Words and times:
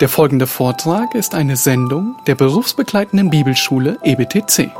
Der 0.00 0.10
folgende 0.10 0.46
Vortrag 0.46 1.14
ist 1.14 1.34
eine 1.34 1.56
Sendung 1.56 2.16
der 2.26 2.34
berufsbegleitenden 2.34 3.30
Bibelschule 3.30 3.98
EBTC. 4.02 4.70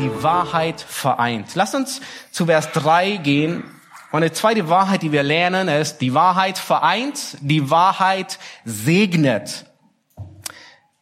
die 0.00 0.22
Wahrheit 0.24 0.80
vereint. 0.80 1.54
Lass 1.54 1.76
uns 1.76 2.00
zu 2.32 2.46
Vers 2.46 2.72
3 2.72 3.18
gehen. 3.18 3.62
Und 4.12 4.22
die 4.22 4.30
zweite 4.30 4.68
Wahrheit, 4.68 5.02
die 5.02 5.10
wir 5.10 5.22
lernen, 5.22 5.68
ist, 5.68 5.98
die 5.98 6.12
Wahrheit 6.12 6.58
vereint, 6.58 7.38
die 7.40 7.70
Wahrheit 7.70 8.38
segnet. 8.64 9.64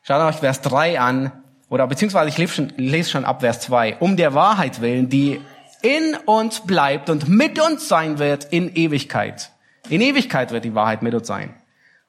Schaut 0.02 0.22
euch 0.22 0.36
Vers 0.36 0.62
3 0.62 1.00
an, 1.00 1.32
oder 1.68 1.86
beziehungsweise 1.88 2.28
ich 2.28 2.38
lese 2.38 2.54
schon, 2.54 2.72
lese 2.76 3.10
schon 3.10 3.24
ab 3.24 3.40
Vers 3.40 3.60
2. 3.60 3.96
Um 3.98 4.16
der 4.16 4.34
Wahrheit 4.34 4.80
willen, 4.80 5.08
die 5.08 5.40
in 5.82 6.16
uns 6.24 6.60
bleibt 6.60 7.10
und 7.10 7.28
mit 7.28 7.60
uns 7.60 7.88
sein 7.88 8.18
wird 8.18 8.44
in 8.44 8.74
Ewigkeit. 8.74 9.50
In 9.88 10.00
Ewigkeit 10.00 10.52
wird 10.52 10.64
die 10.64 10.74
Wahrheit 10.74 11.02
mit 11.02 11.14
uns 11.14 11.26
sein. 11.26 11.54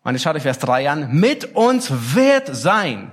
Und 0.03 0.13
jetzt 0.13 0.23
schaut 0.23 0.35
euch 0.35 0.43
Vers 0.43 0.59
3 0.59 0.89
an. 0.89 1.11
Mit 1.13 1.55
uns 1.55 2.15
wird 2.15 2.55
sein 2.55 3.11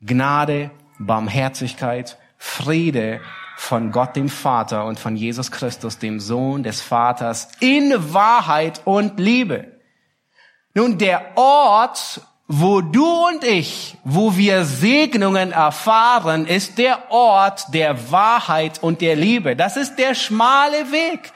Gnade, 0.00 0.70
Barmherzigkeit, 0.98 2.16
Friede 2.38 3.20
von 3.60 3.92
Gott 3.92 4.16
dem 4.16 4.30
Vater 4.30 4.86
und 4.86 4.98
von 4.98 5.16
Jesus 5.16 5.52
Christus, 5.52 5.98
dem 5.98 6.18
Sohn 6.18 6.62
des 6.62 6.80
Vaters, 6.80 7.48
in 7.60 7.92
Wahrheit 8.14 8.80
und 8.86 9.20
Liebe. 9.20 9.78
Nun, 10.72 10.96
der 10.96 11.36
Ort, 11.36 12.22
wo 12.48 12.80
du 12.80 13.06
und 13.28 13.44
ich, 13.44 13.98
wo 14.02 14.34
wir 14.36 14.64
Segnungen 14.64 15.52
erfahren, 15.52 16.46
ist 16.46 16.78
der 16.78 17.10
Ort 17.12 17.66
der 17.74 18.10
Wahrheit 18.10 18.82
und 18.82 19.02
der 19.02 19.14
Liebe. 19.14 19.54
Das 19.54 19.76
ist 19.76 19.96
der 19.96 20.14
schmale 20.14 20.90
Weg, 20.90 21.30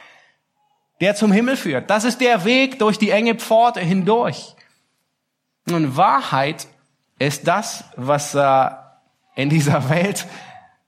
der 1.03 1.15
zum 1.15 1.31
Himmel 1.31 1.59
führt. 1.59 1.91
Das 1.91 2.05
ist 2.05 2.23
der 2.23 2.47
Weg 2.47 2.79
durch 2.79 2.99
die 2.99 3.11
enge 3.11 3.35
Pforte 3.35 3.81
hindurch. 3.81 4.57
Nun, 5.67 5.95
Wahrheit 5.95 6.67
ist 7.19 7.47
das, 7.47 7.85
was 7.97 8.35
äh, 8.35 8.71
in 9.37 9.51
dieser 9.51 9.91
Welt 9.91 10.27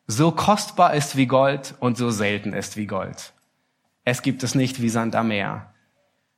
so 0.06 0.30
kostbar 0.30 0.94
ist 0.94 1.16
wie 1.16 1.26
Gold 1.26 1.74
und 1.80 1.96
so 1.96 2.10
selten 2.10 2.52
ist 2.52 2.76
wie 2.76 2.86
Gold. 2.86 3.32
Es 4.04 4.22
gibt 4.22 4.42
es 4.42 4.54
nicht 4.54 4.80
wie 4.80 4.88
Sand 4.88 5.16
am 5.16 5.28
Meer. 5.28 5.72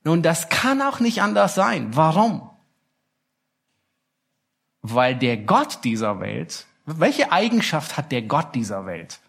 Nun, 0.04 0.22
das 0.22 0.48
kann 0.48 0.80
auch 0.80 1.00
nicht 1.00 1.20
anders 1.22 1.54
sein. 1.54 1.94
Warum? 1.94 2.48
Weil 4.80 5.16
der 5.16 5.36
Gott 5.36 5.84
dieser 5.84 6.20
Welt, 6.20 6.66
welche 6.86 7.30
Eigenschaft 7.30 7.96
hat 7.96 8.10
der 8.10 8.22
Gott 8.22 8.54
dieser 8.54 8.86
Welt? 8.86 9.20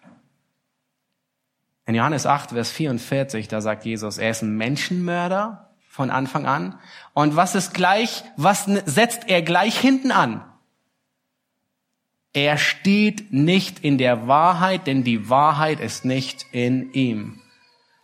In 1.84 1.94
Johannes 1.94 2.24
8, 2.24 2.50
Vers 2.50 2.70
44, 2.70 3.48
da 3.48 3.60
sagt 3.60 3.84
Jesus, 3.84 4.16
er 4.16 4.30
ist 4.30 4.42
ein 4.42 4.56
Menschenmörder 4.56 5.70
von 5.88 6.10
Anfang 6.10 6.46
an. 6.46 6.78
Und 7.12 7.36
was 7.36 7.54
ist 7.54 7.74
gleich, 7.74 8.24
was 8.36 8.64
setzt 8.64 9.28
er 9.28 9.42
gleich 9.42 9.78
hinten 9.78 10.12
an? 10.12 10.49
Er 12.32 12.58
steht 12.58 13.32
nicht 13.32 13.80
in 13.80 13.98
der 13.98 14.28
Wahrheit, 14.28 14.86
denn 14.86 15.02
die 15.02 15.28
Wahrheit 15.28 15.80
ist 15.80 16.04
nicht 16.04 16.46
in 16.52 16.92
ihm. 16.92 17.40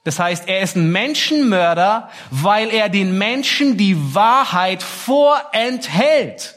Das 0.03 0.19
heißt, 0.19 0.49
er 0.49 0.61
ist 0.61 0.77
ein 0.77 0.91
Menschenmörder, 0.93 2.11
weil 2.31 2.71
er 2.71 2.89
den 2.89 3.19
Menschen 3.19 3.77
die 3.77 4.15
Wahrheit 4.15 4.83
vorenthält. 4.83 6.55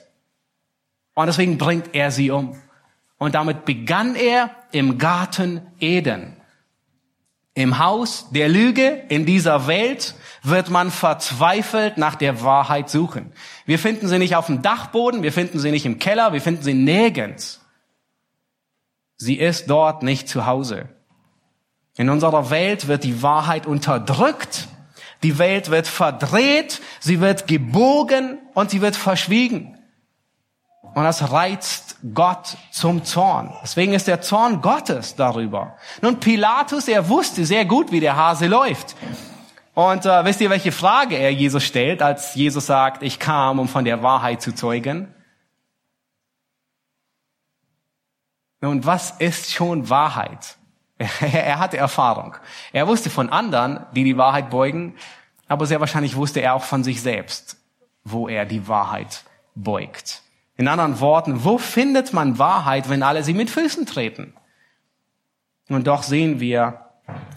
Und 1.15 1.27
deswegen 1.27 1.57
bringt 1.57 1.93
er 1.93 2.11
sie 2.11 2.31
um. 2.31 2.59
Und 3.17 3.35
damit 3.35 3.65
begann 3.65 4.15
er 4.15 4.51
im 4.71 4.97
Garten 4.97 5.61
Eden. 5.79 6.38
Im 7.59 7.77
Haus 7.77 8.27
der 8.31 8.47
Lüge, 8.47 9.03
in 9.09 9.25
dieser 9.25 9.67
Welt, 9.67 10.15
wird 10.43 10.69
man 10.69 10.91
verzweifelt 10.91 11.97
nach 11.97 12.15
der 12.15 12.41
Wahrheit 12.41 12.89
suchen. 12.89 13.33
Wir 13.65 13.77
finden 13.77 14.07
sie 14.07 14.17
nicht 14.17 14.37
auf 14.37 14.45
dem 14.45 14.61
Dachboden, 14.61 15.23
wir 15.23 15.33
finden 15.33 15.59
sie 15.59 15.69
nicht 15.69 15.85
im 15.85 15.99
Keller, 15.99 16.31
wir 16.31 16.39
finden 16.39 16.63
sie 16.63 16.73
nirgends. 16.73 17.59
Sie 19.17 19.35
ist 19.35 19.69
dort 19.69 20.03
nicht 20.03 20.29
zu 20.29 20.45
Hause. 20.45 20.87
In 21.97 22.09
unserer 22.09 22.49
Welt 22.49 22.87
wird 22.87 23.03
die 23.03 23.21
Wahrheit 23.21 23.65
unterdrückt, 23.65 24.69
die 25.21 25.37
Welt 25.37 25.69
wird 25.69 25.85
verdreht, 25.85 26.79
sie 27.01 27.19
wird 27.19 27.45
gebogen 27.45 28.37
und 28.53 28.71
sie 28.71 28.79
wird 28.79 28.95
verschwiegen. 28.95 29.77
Und 30.81 31.03
das 31.03 31.33
reizt 31.33 31.88
Gott 32.13 32.57
zum 32.71 33.03
Zorn. 33.03 33.53
Deswegen 33.63 33.93
ist 33.93 34.07
der 34.07 34.21
Zorn 34.21 34.61
Gottes 34.61 35.15
darüber. 35.15 35.75
Nun, 36.01 36.19
Pilatus, 36.19 36.87
er 36.87 37.09
wusste 37.09 37.45
sehr 37.45 37.65
gut, 37.65 37.91
wie 37.91 37.99
der 37.99 38.15
Hase 38.15 38.47
läuft. 38.47 38.95
Und 39.73 40.05
äh, 40.05 40.25
wisst 40.25 40.41
ihr, 40.41 40.49
welche 40.49 40.71
Frage 40.71 41.15
er 41.15 41.31
Jesus 41.31 41.63
stellt, 41.63 42.01
als 42.01 42.35
Jesus 42.35 42.65
sagt, 42.65 43.03
ich 43.03 43.19
kam, 43.19 43.59
um 43.59 43.67
von 43.67 43.85
der 43.85 44.03
Wahrheit 44.03 44.41
zu 44.41 44.53
zeugen? 44.53 45.13
Nun, 48.61 48.85
was 48.85 49.11
ist 49.19 49.51
schon 49.51 49.89
Wahrheit? 49.89 50.57
Er 51.21 51.59
hatte 51.59 51.77
Erfahrung. 51.77 52.35
Er 52.73 52.87
wusste 52.87 53.09
von 53.09 53.29
anderen, 53.29 53.85
die 53.93 54.03
die 54.03 54.17
Wahrheit 54.17 54.49
beugen, 54.49 54.95
aber 55.47 55.65
sehr 55.65 55.79
wahrscheinlich 55.79 56.17
wusste 56.17 56.41
er 56.41 56.55
auch 56.55 56.63
von 56.63 56.83
sich 56.83 57.01
selbst, 57.01 57.55
wo 58.03 58.27
er 58.27 58.45
die 58.45 58.67
Wahrheit 58.67 59.23
beugt. 59.55 60.23
In 60.59 60.67
anderen 60.67 60.99
Worten, 60.99 61.45
wo 61.45 61.57
findet 61.57 62.11
man 62.11 62.37
Wahrheit, 62.37 62.89
wenn 62.89 63.01
alle 63.01 63.23
sie 63.23 63.33
mit 63.33 63.49
Füßen 63.49 63.85
treten? 63.85 64.33
Und 65.69 65.87
doch 65.87 66.03
sehen 66.03 66.41
wir, 66.41 66.81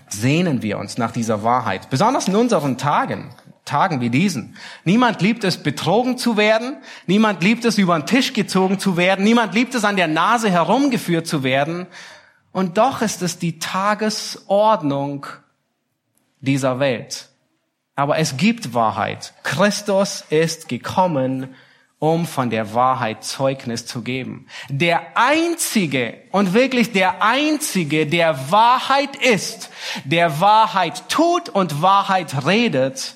sehnen 0.09 0.61
wir 0.63 0.77
uns 0.77 0.99
nach 0.99 1.13
dieser 1.13 1.45
Wahrheit, 1.45 1.89
besonders 1.89 2.27
in 2.27 2.35
unseren 2.35 2.79
Tagen. 2.79 3.33
Tagen 3.65 4.01
wie 4.01 4.11
diesen. 4.11 4.57
Niemand 4.83 5.23
liebt 5.23 5.45
es, 5.45 5.63
betrogen 5.63 6.19
zu 6.19 6.37
werden. 6.37 6.79
Niemand 7.07 7.45
liebt 7.45 7.65
es, 7.65 7.79
über 7.79 7.97
den 7.97 8.07
Tisch 8.07 8.33
gezogen 8.33 8.81
zu 8.81 8.97
werden. 8.97 9.25
Niemand 9.25 9.55
liebt 9.55 9.77
es, 9.77 9.85
an 9.85 9.95
der 9.95 10.09
Nase 10.09 10.51
herumgeführt 10.51 11.29
zu 11.29 11.45
werden. 11.45 11.87
Und 12.51 12.77
doch 12.77 13.03
ist 13.03 13.23
es 13.23 13.39
die 13.39 13.61
Tagesordnung 13.61 15.27
dieser 16.41 16.81
Welt. 16.81 17.29
Aber 17.95 18.19
es 18.19 18.37
gibt 18.37 18.75
Wahrheit. 18.75 19.33
Christus 19.45 20.25
ist 20.29 20.69
gekommen, 20.69 21.55
um 22.03 22.27
von 22.27 22.51
der 22.51 22.75
Wahrheit 22.75 23.23
Zeugnis 23.23 23.87
zu 23.87 24.03
geben. 24.03 24.49
Der 24.69 25.17
einzige 25.17 26.19
und 26.33 26.53
wirklich 26.53 26.91
der 26.91 27.23
einzige, 27.23 28.09
der 28.09 28.51
Wahrheit 28.51 29.15
ist, 29.15 29.71
der 30.03 30.41
Wahrheit 30.41 31.09
tut 31.09 31.49
und 31.49 31.81
Wahrheit 31.81 32.45
redet, 32.45 33.15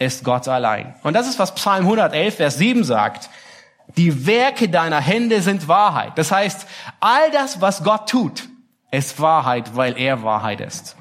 ist 0.00 0.24
Gott 0.24 0.48
allein. 0.48 0.96
Und 1.04 1.14
das 1.14 1.28
ist, 1.28 1.38
was 1.38 1.54
Psalm 1.54 1.84
111, 1.84 2.34
Vers 2.34 2.58
7 2.58 2.82
sagt. 2.82 3.30
Die 3.96 4.26
Werke 4.26 4.68
deiner 4.68 5.00
Hände 5.00 5.40
sind 5.40 5.68
Wahrheit. 5.68 6.18
Das 6.18 6.32
heißt, 6.32 6.66
all 6.98 7.30
das, 7.30 7.60
was 7.60 7.84
Gott 7.84 8.08
tut, 8.08 8.48
ist 8.90 9.20
Wahrheit, 9.20 9.76
weil 9.76 9.96
er 9.96 10.24
Wahrheit 10.24 10.60
ist. 10.60 10.96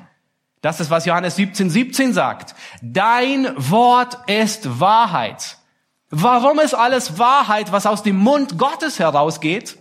Das 0.62 0.80
ist, 0.80 0.92
was 0.92 1.08
Johannes 1.08 1.38
17, 1.38 1.72
17 1.72 2.14
sagt. 2.14 2.54
Dein 2.84 3.48
Wort 3.58 4.20
ist 4.30 4.80
Wahrheit. 4.80 5.58
Warum 6.16 6.60
ist 6.60 6.76
alles 6.76 7.18
Wahrheit, 7.18 7.72
was 7.72 7.88
aus 7.88 8.04
dem 8.04 8.18
Mund 8.18 8.60
Gottes 8.60 9.00
herausgeht? 9.00 9.80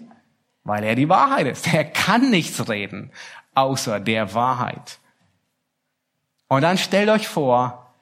Weil 0.64 0.82
er 0.82 0.94
die 0.94 1.10
Wahrheit 1.10 1.46
ist. 1.46 1.70
Er 1.74 1.84
kann 1.84 2.30
nichts 2.30 2.70
reden, 2.70 3.12
außer 3.54 4.00
der 4.00 4.32
Wahrheit. 4.32 4.98
Und 6.48 6.62
dann 6.62 6.78
stellt 6.78 7.10
euch 7.10 7.28
vor, 7.28 7.94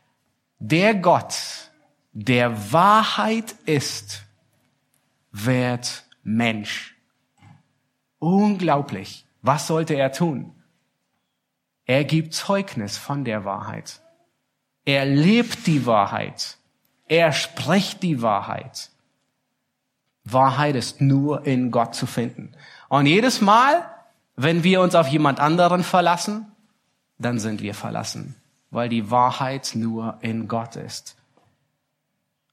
der 0.60 0.94
Gott, 0.94 1.34
der 2.12 2.72
Wahrheit 2.72 3.56
ist, 3.66 4.22
wird 5.32 6.04
Mensch. 6.22 6.94
Unglaublich. 8.20 9.26
Was 9.42 9.66
sollte 9.66 9.94
er 9.94 10.12
tun? 10.12 10.54
Er 11.84 12.04
gibt 12.04 12.32
Zeugnis 12.32 12.96
von 12.96 13.24
der 13.24 13.44
Wahrheit. 13.44 14.00
Er 14.84 15.04
lebt 15.04 15.66
die 15.66 15.84
Wahrheit. 15.84 16.59
Er 17.10 17.32
spricht 17.32 18.02
die 18.02 18.22
Wahrheit. 18.22 18.88
Wahrheit 20.24 20.76
ist 20.76 21.02
nur 21.02 21.46
in 21.46 21.70
Gott 21.70 21.94
zu 21.94 22.06
finden. 22.06 22.52
Und 22.88 23.04
jedes 23.04 23.42
Mal, 23.42 23.84
wenn 24.36 24.64
wir 24.64 24.80
uns 24.80 24.94
auf 24.94 25.08
jemand 25.08 25.40
anderen 25.40 25.84
verlassen, 25.84 26.50
dann 27.18 27.38
sind 27.38 27.60
wir 27.60 27.74
verlassen 27.74 28.40
weil 28.70 28.88
die 28.88 29.10
Wahrheit 29.10 29.72
nur 29.74 30.18
in 30.20 30.48
Gott 30.48 30.76
ist. 30.76 31.16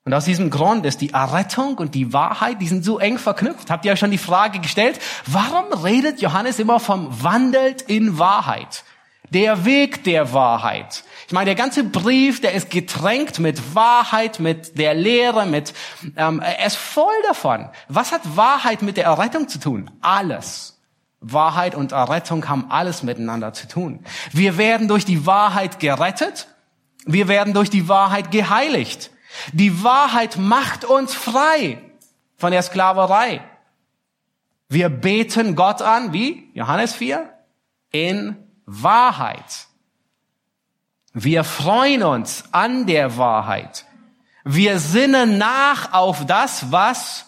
Und 0.04 0.13
aus 0.13 0.25
diesem 0.25 0.50
Grund 0.50 0.86
ist 0.86 1.01
die 1.01 1.12
Errettung 1.12 1.77
und 1.77 1.94
die 1.94 2.13
Wahrheit, 2.13 2.62
die 2.62 2.68
sind 2.68 2.86
so 2.86 2.98
eng 2.98 3.18
verknüpft. 3.18 3.69
Habt 3.69 3.86
ihr 3.86 3.92
euch 3.92 4.00
schon 4.00 4.12
die 4.12 4.18
Frage 4.18 4.60
gestellt, 4.60 5.00
warum 5.25 5.65
redet 5.83 6.21
Johannes 6.21 6.60
immer 6.60 6.80
vom 6.80 7.24
wandelt 7.24 7.81
in 7.81 8.18
Wahrheit? 8.18 8.86
Der 9.31 9.65
Weg 9.65 10.06
der 10.06 10.31
Wahrheit. 10.31 11.03
Ich 11.27 11.33
meine, 11.33 11.45
der 11.45 11.56
ganze 11.56 11.83
Brief, 11.83 12.39
der 12.39 12.53
ist 12.53 12.69
getränkt 12.69 13.39
mit 13.39 13.75
Wahrheit, 13.75 14.39
mit 14.39 14.77
der 14.79 14.94
Lehre, 14.94 15.45
mit, 15.45 15.74
ähm, 16.15 16.39
er 16.39 16.65
ist 16.65 16.77
voll 16.77 17.13
davon. 17.27 17.68
Was 17.89 18.13
hat 18.13 18.38
Wahrheit 18.38 18.81
mit 18.81 18.95
der 18.95 19.03
Errettung 19.03 19.50
zu 19.50 19.59
tun? 19.59 19.91
Alles. 20.00 20.79
Wahrheit 21.19 21.75
und 21.75 21.91
Errettung 21.91 22.47
haben 22.47 22.71
alles 22.71 23.03
miteinander 23.03 23.51
zu 23.51 23.68
tun. 23.68 24.06
Wir 24.31 24.57
werden 24.57 24.88
durch 24.88 25.03
die 25.03 25.25
Wahrheit 25.25 25.81
gerettet. 25.81 26.47
Wir 27.06 27.27
werden 27.27 27.53
durch 27.53 27.69
die 27.69 27.89
Wahrheit 27.89 28.31
geheiligt. 28.31 29.12
Die 29.51 29.83
Wahrheit 29.83 30.38
macht 30.38 30.85
uns 30.85 31.13
frei 31.13 31.81
von 32.38 32.51
der 32.51 32.62
Sklaverei. 32.62 33.41
Wir 34.69 34.88
beten 34.88 35.56
Gott 35.56 35.81
an, 35.81 36.13
wie? 36.13 36.50
Johannes 36.53 36.94
4? 36.94 37.29
In 37.91 38.38
Wahrheit. 38.65 39.66
Wir 41.19 41.43
freuen 41.43 42.03
uns 42.03 42.43
an 42.51 42.85
der 42.85 43.17
Wahrheit. 43.17 43.85
Wir 44.43 44.77
sinnen 44.77 45.39
nach 45.39 45.91
auf 45.91 46.27
das, 46.27 46.71
was 46.71 47.25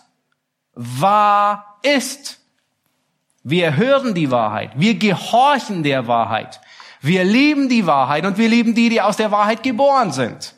wahr 0.75 1.80
ist. 1.81 2.39
Wir 3.44 3.77
hören 3.77 4.13
die 4.13 4.30
Wahrheit. 4.30 4.74
Wir 4.75 4.94
gehorchen 4.94 5.81
der 5.81 6.06
Wahrheit. 6.06 6.62
Wir 7.01 7.24
lieben 7.24 7.68
die 7.68 7.88
Wahrheit 7.88 8.27
und 8.27 8.38
wir 8.38 8.47
lieben 8.47 8.75
die, 8.75 8.89
die 8.89 9.01
aus 9.01 9.18
der 9.18 9.31
Wahrheit 9.31 9.63
geboren 9.63 10.12
sind. 10.12 10.53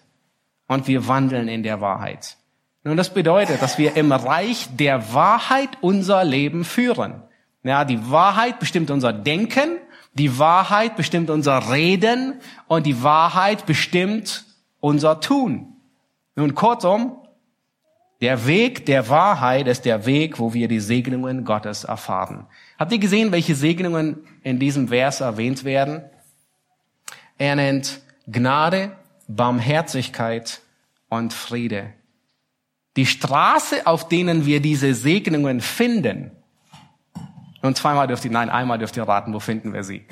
Und 0.68 0.90
wir 0.90 1.08
wandeln 1.08 1.48
in 1.48 1.64
der 1.64 1.80
Wahrheit. 1.80 2.36
Nun, 2.84 2.98
das 2.98 3.14
bedeutet, 3.14 3.62
dass 3.62 3.78
wir 3.78 3.96
im 3.96 4.12
Reich 4.12 4.68
der 4.74 5.14
Wahrheit 5.14 5.70
unser 5.80 6.26
Leben 6.26 6.66
führen. 6.66 7.24
Ja, 7.64 7.86
die 7.86 8.12
Wahrheit 8.12 8.60
bestimmt 8.60 8.92
unser 8.92 9.14
Denken, 9.14 9.78
die 10.14 10.38
Wahrheit 10.40 10.96
bestimmt 10.96 11.30
unser 11.30 11.72
Reden 11.72 12.42
und 12.68 12.86
die 12.86 13.04
Wahrheit 13.04 13.66
bestimmt 13.66 14.46
unser 14.80 15.20
Tun. 15.22 15.74
Nun, 16.36 16.56
kurzum, 16.56 17.18
der 18.22 18.46
Weg 18.46 18.86
der 18.86 19.10
Wahrheit 19.10 19.68
ist 19.68 19.86
der 19.86 20.06
Weg, 20.06 20.38
wo 20.40 20.54
wir 20.54 20.68
die 20.68 20.80
Segnungen 20.80 21.44
Gottes 21.44 21.86
erfahren. 21.86 22.46
Habt 22.78 22.92
ihr 22.92 23.00
gesehen, 23.00 23.32
welche 23.32 23.56
Segnungen 23.56 24.28
in 24.44 24.60
diesem 24.60 24.90
Vers 24.90 25.22
erwähnt 25.22 25.64
werden? 25.64 26.04
Er 27.38 27.56
nennt 27.56 28.02
Gnade, 28.28 28.92
Barmherzigkeit 29.28 30.62
und 31.10 31.34
Friede. 31.34 31.94
Die 32.96 33.06
Straße, 33.06 33.88
auf 33.88 34.08
denen 34.08 34.46
wir 34.46 34.62
diese 34.62 34.94
Segnungen 34.94 35.62
finden, 35.62 36.32
und 37.62 37.78
zweimal 37.78 38.08
dürft 38.08 38.26
ihr, 38.26 38.32
nein, 38.32 38.50
einmal 38.50 38.78
dürft 38.78 38.98
ihr 38.98 39.04
raten, 39.04 39.34
wo 39.34 39.40
finden 39.40 39.74
wir 39.74 39.84
sie? 39.84 40.06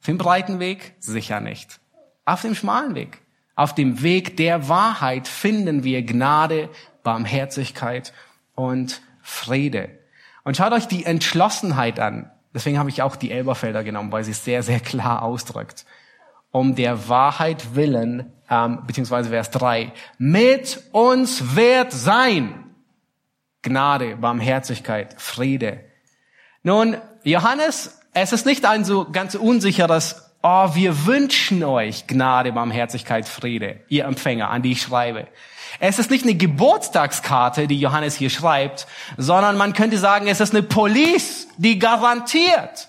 Auf 0.00 0.06
dem 0.06 0.18
breiten 0.18 0.58
Weg? 0.58 0.94
Sicher 0.98 1.40
nicht. 1.40 1.80
Auf 2.24 2.42
dem 2.42 2.54
schmalen 2.54 2.94
Weg. 2.94 3.20
Auf 3.54 3.74
dem 3.74 4.02
Weg 4.02 4.36
der 4.36 4.68
Wahrheit 4.68 5.28
finden 5.28 5.84
wir 5.84 6.02
Gnade, 6.02 6.70
Barmherzigkeit 7.02 8.12
und 8.54 9.02
Friede. 9.22 9.90
Und 10.44 10.56
schaut 10.56 10.72
euch 10.72 10.88
die 10.88 11.04
Entschlossenheit 11.04 12.00
an. 12.00 12.30
Deswegen 12.54 12.78
habe 12.78 12.90
ich 12.90 13.02
auch 13.02 13.16
die 13.16 13.30
Elberfelder 13.30 13.84
genommen, 13.84 14.12
weil 14.12 14.24
sie 14.24 14.32
es 14.32 14.44
sehr, 14.44 14.62
sehr 14.62 14.80
klar 14.80 15.22
ausdrückt. 15.22 15.86
Um 16.50 16.74
der 16.74 17.08
Wahrheit 17.08 17.74
willen 17.74 18.32
ähm, 18.50 18.80
beziehungsweise 18.86 19.30
Vers 19.30 19.50
3, 19.50 19.92
mit 20.18 20.82
uns 20.92 21.56
wird 21.56 21.92
sein 21.92 22.74
Gnade, 23.62 24.16
Barmherzigkeit, 24.16 25.14
Friede. 25.18 25.80
Nun, 26.62 26.96
Johannes, 27.24 27.98
es 28.14 28.32
ist 28.32 28.46
nicht 28.46 28.64
ein 28.64 28.84
so 28.84 29.06
ganz 29.10 29.34
unsicheres, 29.34 30.30
oh, 30.42 30.74
wir 30.74 31.06
wünschen 31.06 31.64
euch 31.64 32.06
Gnade, 32.06 32.52
Barmherzigkeit, 32.52 33.28
Friede, 33.28 33.80
ihr 33.88 34.04
Empfänger, 34.04 34.50
an 34.50 34.62
die 34.62 34.72
ich 34.72 34.82
schreibe. 34.82 35.26
Es 35.80 35.98
ist 35.98 36.10
nicht 36.10 36.24
eine 36.24 36.34
Geburtstagskarte, 36.34 37.66
die 37.66 37.80
Johannes 37.80 38.14
hier 38.14 38.30
schreibt, 38.30 38.86
sondern 39.16 39.56
man 39.56 39.72
könnte 39.72 39.98
sagen, 39.98 40.28
es 40.28 40.40
ist 40.40 40.54
eine 40.54 40.62
Police, 40.62 41.48
die 41.56 41.78
garantiert, 41.78 42.88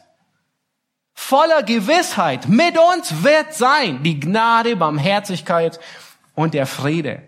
voller 1.14 1.64
Gewissheit, 1.64 2.50
mit 2.50 2.78
uns 2.78 3.24
wird 3.24 3.54
sein 3.54 4.04
die 4.04 4.20
Gnade, 4.20 4.76
Barmherzigkeit 4.76 5.80
und 6.36 6.54
der 6.54 6.66
Friede. 6.66 7.24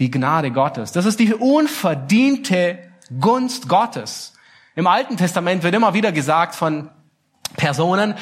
Die 0.00 0.10
Gnade 0.10 0.50
Gottes. 0.50 0.92
Das 0.92 1.04
ist 1.04 1.20
die 1.20 1.34
unverdiente 1.34 2.78
Gunst 3.20 3.68
Gottes. 3.68 4.31
Im 4.74 4.86
Alten 4.86 5.16
Testament 5.16 5.62
wird 5.62 5.74
immer 5.74 5.92
wieder 5.94 6.12
gesagt 6.12 6.54
von 6.54 6.90
Personen, 7.56 8.14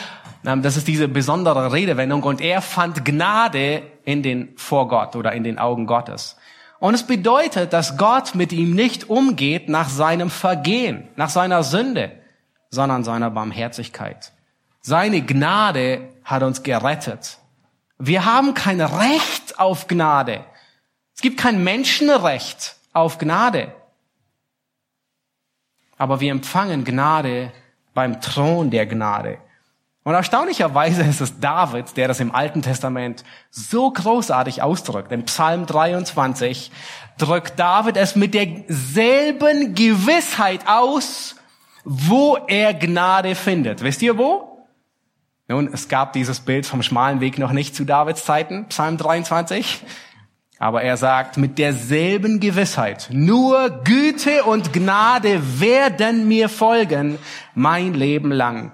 ähm, 0.45 0.63
das 0.63 0.77
ist 0.77 0.89
diese 0.89 1.09
besondere 1.09 1.73
Redewendung, 1.73 2.23
und 2.23 2.41
er 2.41 2.63
fand 2.63 3.05
Gnade 3.05 3.83
in 4.05 4.23
den, 4.23 4.55
vor 4.57 4.89
Gott 4.89 5.15
oder 5.17 5.33
in 5.33 5.45
den 5.45 5.59
Augen 5.59 5.87
Gottes. 5.87 6.37
Und 6.81 6.95
es 6.95 7.07
bedeutet, 7.07 7.73
dass 7.73 7.99
Gott 7.99 8.35
mit 8.35 8.53
ihm 8.53 8.75
nicht 8.75 9.11
umgeht 9.11 9.69
nach 9.69 9.89
seinem 9.89 10.31
Vergehen, 10.31 11.09
nach 11.15 11.29
seiner 11.29 11.63
Sünde, 11.63 12.13
sondern 12.71 13.05
seiner 13.05 13.31
Barmherzigkeit. 13.31 14.33
Seine 14.81 15.21
Gnade 15.21 16.09
hat 16.25 16.43
uns 16.43 16.63
gerettet. 16.63 17.39
Wir 17.99 18.25
haben 18.25 18.55
kein 18.55 18.81
Recht 18.81 19.59
auf 19.59 19.89
Gnade. 19.89 20.45
Es 21.15 21.21
gibt 21.21 21.39
kein 21.39 21.63
Menschenrecht 21.63 22.77
auf 22.95 23.19
Gnade. 23.19 23.75
Aber 26.01 26.19
wir 26.21 26.31
empfangen 26.31 26.85
Gnade 26.85 27.53
beim 27.93 28.23
Thron 28.23 28.71
der 28.71 28.87
Gnade. 28.87 29.37
Und 30.03 30.15
erstaunlicherweise 30.15 31.03
ist 31.03 31.21
es 31.21 31.41
David, 31.41 31.95
der 31.99 32.09
das 32.09 32.21
im 32.21 32.35
Alten 32.35 32.63
Testament 32.63 33.23
so 33.51 33.91
großartig 33.91 34.63
ausdrückt. 34.63 35.13
In 35.13 35.27
Psalm 35.27 35.67
23 35.67 36.73
drückt 37.19 37.59
David 37.59 37.99
es 37.99 38.17
mit 38.17 38.33
derselben 38.33 39.75
Gewissheit 39.75 40.67
aus, 40.67 41.37
wo 41.85 42.39
er 42.47 42.73
Gnade 42.73 43.35
findet. 43.35 43.83
Wisst 43.83 44.01
ihr 44.01 44.17
wo? 44.17 44.67
Nun, 45.49 45.69
es 45.71 45.87
gab 45.89 46.15
dieses 46.15 46.41
Bild 46.41 46.65
vom 46.65 46.83
schmalen 46.83 47.21
Weg 47.21 47.39
noch 47.39 47.53
nicht 47.53 47.77
zu 47.77 47.85
Davids 47.85 48.25
Zeiten, 48.25 48.65
Psalm 48.69 48.97
23. 48.97 49.85
Aber 50.61 50.83
er 50.83 50.99
sagt 50.99 51.39
mit 51.39 51.59
derselben 51.59 52.39
Gewissheit, 52.39 53.09
nur 53.11 53.83
Güte 53.83 54.45
und 54.45 54.75
Gnade 54.75 55.41
werden 55.59 56.29
mir 56.29 56.51
folgen 56.51 57.19
mein 57.55 57.95
Leben 57.95 58.31
lang. 58.31 58.73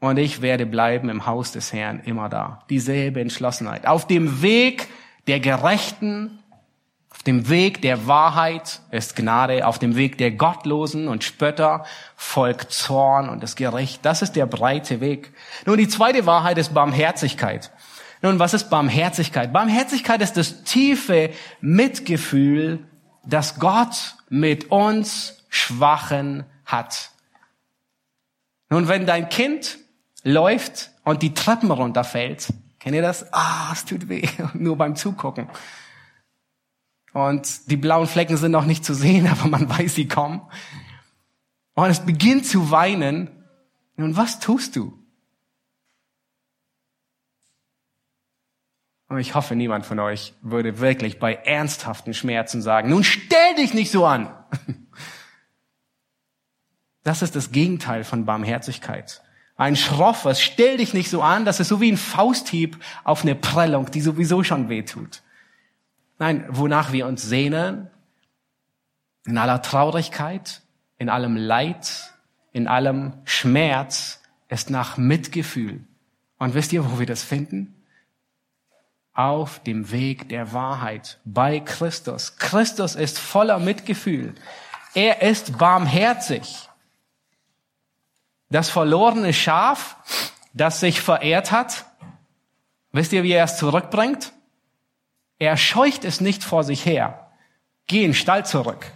Und 0.00 0.18
ich 0.18 0.42
werde 0.42 0.66
bleiben 0.66 1.08
im 1.08 1.24
Haus 1.24 1.50
des 1.50 1.72
Herrn 1.72 2.02
immer 2.04 2.28
da. 2.28 2.62
Dieselbe 2.68 3.22
Entschlossenheit. 3.22 3.86
Auf 3.86 4.06
dem 4.06 4.42
Weg 4.42 4.86
der 5.26 5.40
Gerechten 5.40 6.38
dem 7.26 7.48
Weg 7.48 7.80
der 7.80 8.06
Wahrheit 8.06 8.80
ist 8.90 9.16
Gnade, 9.16 9.66
auf 9.66 9.78
dem 9.78 9.96
Weg 9.96 10.18
der 10.18 10.30
Gottlosen 10.30 11.08
und 11.08 11.24
Spötter 11.24 11.84
folgt 12.16 12.70
Zorn 12.72 13.30
und 13.30 13.42
das 13.42 13.56
Gericht. 13.56 14.04
Das 14.04 14.20
ist 14.20 14.32
der 14.36 14.44
breite 14.44 15.00
Weg. 15.00 15.32
Nun, 15.64 15.78
die 15.78 15.88
zweite 15.88 16.26
Wahrheit 16.26 16.58
ist 16.58 16.74
Barmherzigkeit. 16.74 17.70
Nun, 18.24 18.38
was 18.38 18.54
ist 18.54 18.70
Barmherzigkeit? 18.70 19.52
Barmherzigkeit 19.52 20.22
ist 20.22 20.38
das 20.38 20.64
tiefe 20.64 21.28
Mitgefühl, 21.60 22.88
das 23.22 23.60
Gott 23.60 24.16
mit 24.30 24.70
uns 24.70 25.44
Schwachen 25.50 26.46
hat. 26.64 27.10
Nun, 28.70 28.88
wenn 28.88 29.04
dein 29.04 29.28
Kind 29.28 29.76
läuft 30.22 30.92
und 31.04 31.20
die 31.20 31.34
Treppen 31.34 31.70
runterfällt, 31.70 32.48
kennt 32.78 32.96
ihr 32.96 33.02
das? 33.02 33.30
Ah, 33.34 33.68
es 33.74 33.84
tut 33.84 34.08
weh, 34.08 34.26
nur 34.54 34.78
beim 34.78 34.96
Zugucken. 34.96 35.50
Und 37.12 37.70
die 37.70 37.76
blauen 37.76 38.06
Flecken 38.06 38.38
sind 38.38 38.52
noch 38.52 38.64
nicht 38.64 38.86
zu 38.86 38.94
sehen, 38.94 39.28
aber 39.30 39.50
man 39.50 39.68
weiß, 39.68 39.96
sie 39.96 40.08
kommen. 40.08 40.40
Und 41.74 41.90
es 41.90 42.00
beginnt 42.00 42.46
zu 42.46 42.70
weinen. 42.70 43.44
Und 43.98 44.16
was 44.16 44.40
tust 44.40 44.76
du? 44.76 45.03
Und 49.14 49.20
ich 49.20 49.36
hoffe, 49.36 49.54
niemand 49.54 49.86
von 49.86 50.00
euch 50.00 50.34
würde 50.42 50.80
wirklich 50.80 51.20
bei 51.20 51.34
ernsthaften 51.34 52.14
Schmerzen 52.14 52.60
sagen, 52.60 52.90
nun 52.90 53.04
stell 53.04 53.54
dich 53.56 53.72
nicht 53.72 53.92
so 53.92 54.04
an. 54.04 54.34
Das 57.04 57.20
ist 57.20 57.36
das 57.36 57.52
Gegenteil 57.52 58.02
von 58.02 58.24
Barmherzigkeit. 58.24 59.20
Ein 59.56 59.76
schroffes, 59.76 60.40
stell 60.40 60.78
dich 60.78 60.94
nicht 60.94 61.10
so 61.10 61.20
an, 61.20 61.44
das 61.44 61.60
ist 61.60 61.68
so 61.68 61.82
wie 61.82 61.92
ein 61.92 61.98
Fausthieb 61.98 62.78
auf 63.04 63.24
eine 63.24 63.34
Prellung, 63.34 63.90
die 63.90 64.00
sowieso 64.00 64.42
schon 64.42 64.70
wehtut. 64.70 65.22
Nein, 66.18 66.46
wonach 66.48 66.92
wir 66.92 67.06
uns 67.06 67.20
sehnen, 67.20 67.90
in 69.26 69.36
aller 69.36 69.60
Traurigkeit, 69.60 70.62
in 70.96 71.10
allem 71.10 71.36
Leid, 71.36 72.14
in 72.52 72.66
allem 72.66 73.12
Schmerz, 73.24 74.22
ist 74.48 74.70
nach 74.70 74.96
Mitgefühl. 74.96 75.84
Und 76.38 76.54
wisst 76.54 76.72
ihr, 76.72 76.90
wo 76.90 76.98
wir 76.98 77.06
das 77.06 77.22
finden? 77.22 77.83
Auf 79.14 79.62
dem 79.62 79.90
Weg 79.90 80.28
der 80.28 80.52
Wahrheit, 80.52 81.20
bei 81.24 81.60
Christus. 81.60 82.36
Christus 82.36 82.96
ist 82.96 83.18
voller 83.18 83.58
Mitgefühl. 83.58 84.34
Er 84.94 85.22
ist 85.22 85.56
barmherzig. 85.56 86.68
Das 88.50 88.70
verlorene 88.70 89.32
Schaf, 89.32 89.96
das 90.52 90.80
sich 90.80 91.00
verehrt 91.00 91.50
hat, 91.50 91.86
Wisst 92.94 93.12
ihr, 93.12 93.24
wie 93.24 93.32
er 93.32 93.42
es 93.42 93.56
zurückbringt? 93.56 94.32
Er 95.40 95.56
scheucht 95.56 96.04
es 96.04 96.20
nicht 96.20 96.44
vor 96.44 96.62
sich 96.62 96.86
her. 96.86 97.28
Geh 97.88 98.04
in 98.04 98.10
den 98.10 98.14
Stall 98.14 98.46
zurück. 98.46 98.86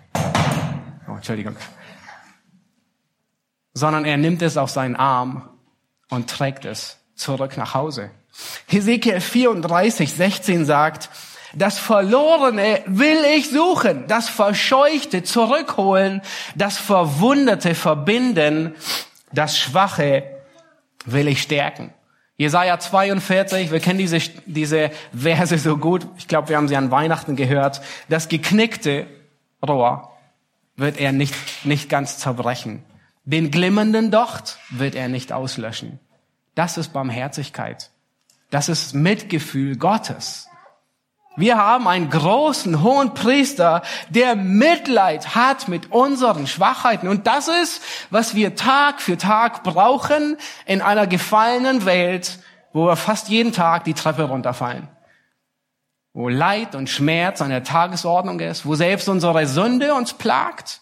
Oh, 1.09 1.17
Entschuldigung. 1.17 1.57
Sondern 3.73 4.05
er 4.05 4.17
nimmt 4.17 4.41
es 4.43 4.57
auf 4.57 4.71
seinen 4.71 4.95
Arm 4.95 5.51
und 6.11 6.31
trägt 6.31 6.65
es 6.65 7.01
zurück 7.17 7.57
nach 7.57 7.75
Hause. 7.75 8.13
Hesekiel 8.67 9.21
34, 9.21 10.13
16 10.13 10.65
sagt, 10.65 11.11
das 11.55 11.79
Verlorene 11.79 12.83
will 12.87 13.25
ich 13.37 13.51
suchen, 13.51 14.07
das 14.07 14.29
Verscheuchte 14.29 15.23
zurückholen, 15.23 16.21
das 16.55 16.77
Verwundete 16.77 17.75
verbinden, 17.75 18.75
das 19.33 19.59
Schwache 19.59 20.25
will 21.05 21.29
ich 21.29 21.43
stärken. 21.43 21.93
Jesaja 22.37 22.79
42, 22.79 23.73
wir 23.73 23.81
kennen 23.81 23.99
diese, 23.99 24.19
diese 24.47 24.91
Verse 25.13 25.59
so 25.59 25.77
gut. 25.77 26.07
Ich 26.19 26.29
glaube, 26.29 26.51
wir 26.51 26.57
haben 26.57 26.69
sie 26.69 26.77
an 26.77 26.93
Weihnachten 26.93 27.35
gehört. 27.35 27.81
Das 28.09 28.29
geknickte 28.29 29.07
Rohr 29.67 30.17
wird 30.77 31.01
er 31.01 31.11
nicht, 31.11 31.35
nicht 31.65 31.89
ganz 31.89 32.19
zerbrechen. 32.19 32.85
Den 33.25 33.51
glimmenden 33.51 34.13
Docht 34.13 34.59
wird 34.71 34.95
er 34.95 35.09
nicht 35.09 35.33
auslöschen. 35.33 35.99
Das 36.55 36.79
ist 36.79 36.93
Barmherzigkeit. 36.93 37.91
Das 38.51 38.69
ist 38.69 38.95
Mitgefühl 38.95 39.77
Gottes. 39.77 40.49
Wir 41.39 41.57
haben 41.57 41.87
einen 41.87 42.11
großen, 42.11 42.83
hohen 42.83 43.15
Priester, 43.15 43.83
der 44.09 44.35
Mitleid 44.35 45.37
hat 45.37 45.69
mit 45.69 45.93
unseren 45.93 46.49
Schwachheiten. 46.49 47.07
Und 47.07 47.29
das 47.29 47.47
ist, 47.47 47.81
was 48.11 48.35
wir 48.35 48.57
Tag 48.57 49.01
für 49.01 49.17
Tag 49.17 49.63
brauchen 49.63 50.37
in 50.67 50.83
einer 50.83 51.07
gefallenen 51.07 51.85
Welt, 51.85 52.41
wo 52.73 52.87
wir 52.87 52.97
fast 52.97 53.29
jeden 53.29 53.53
Tag 53.53 53.85
die 53.85 53.95
Treppe 53.95 54.25
runterfallen. 54.25 54.89
Wo 56.13 56.29
Leid 56.29 56.75
und 56.75 56.91
Schmerz 56.91 57.41
an 57.41 57.51
der 57.51 57.63
Tagesordnung 57.63 58.41
ist, 58.41 58.67
wo 58.67 58.75
selbst 58.75 59.09
unsere 59.09 59.47
Sünde 59.47 59.95
uns 59.95 60.15
plagt. 60.15 60.81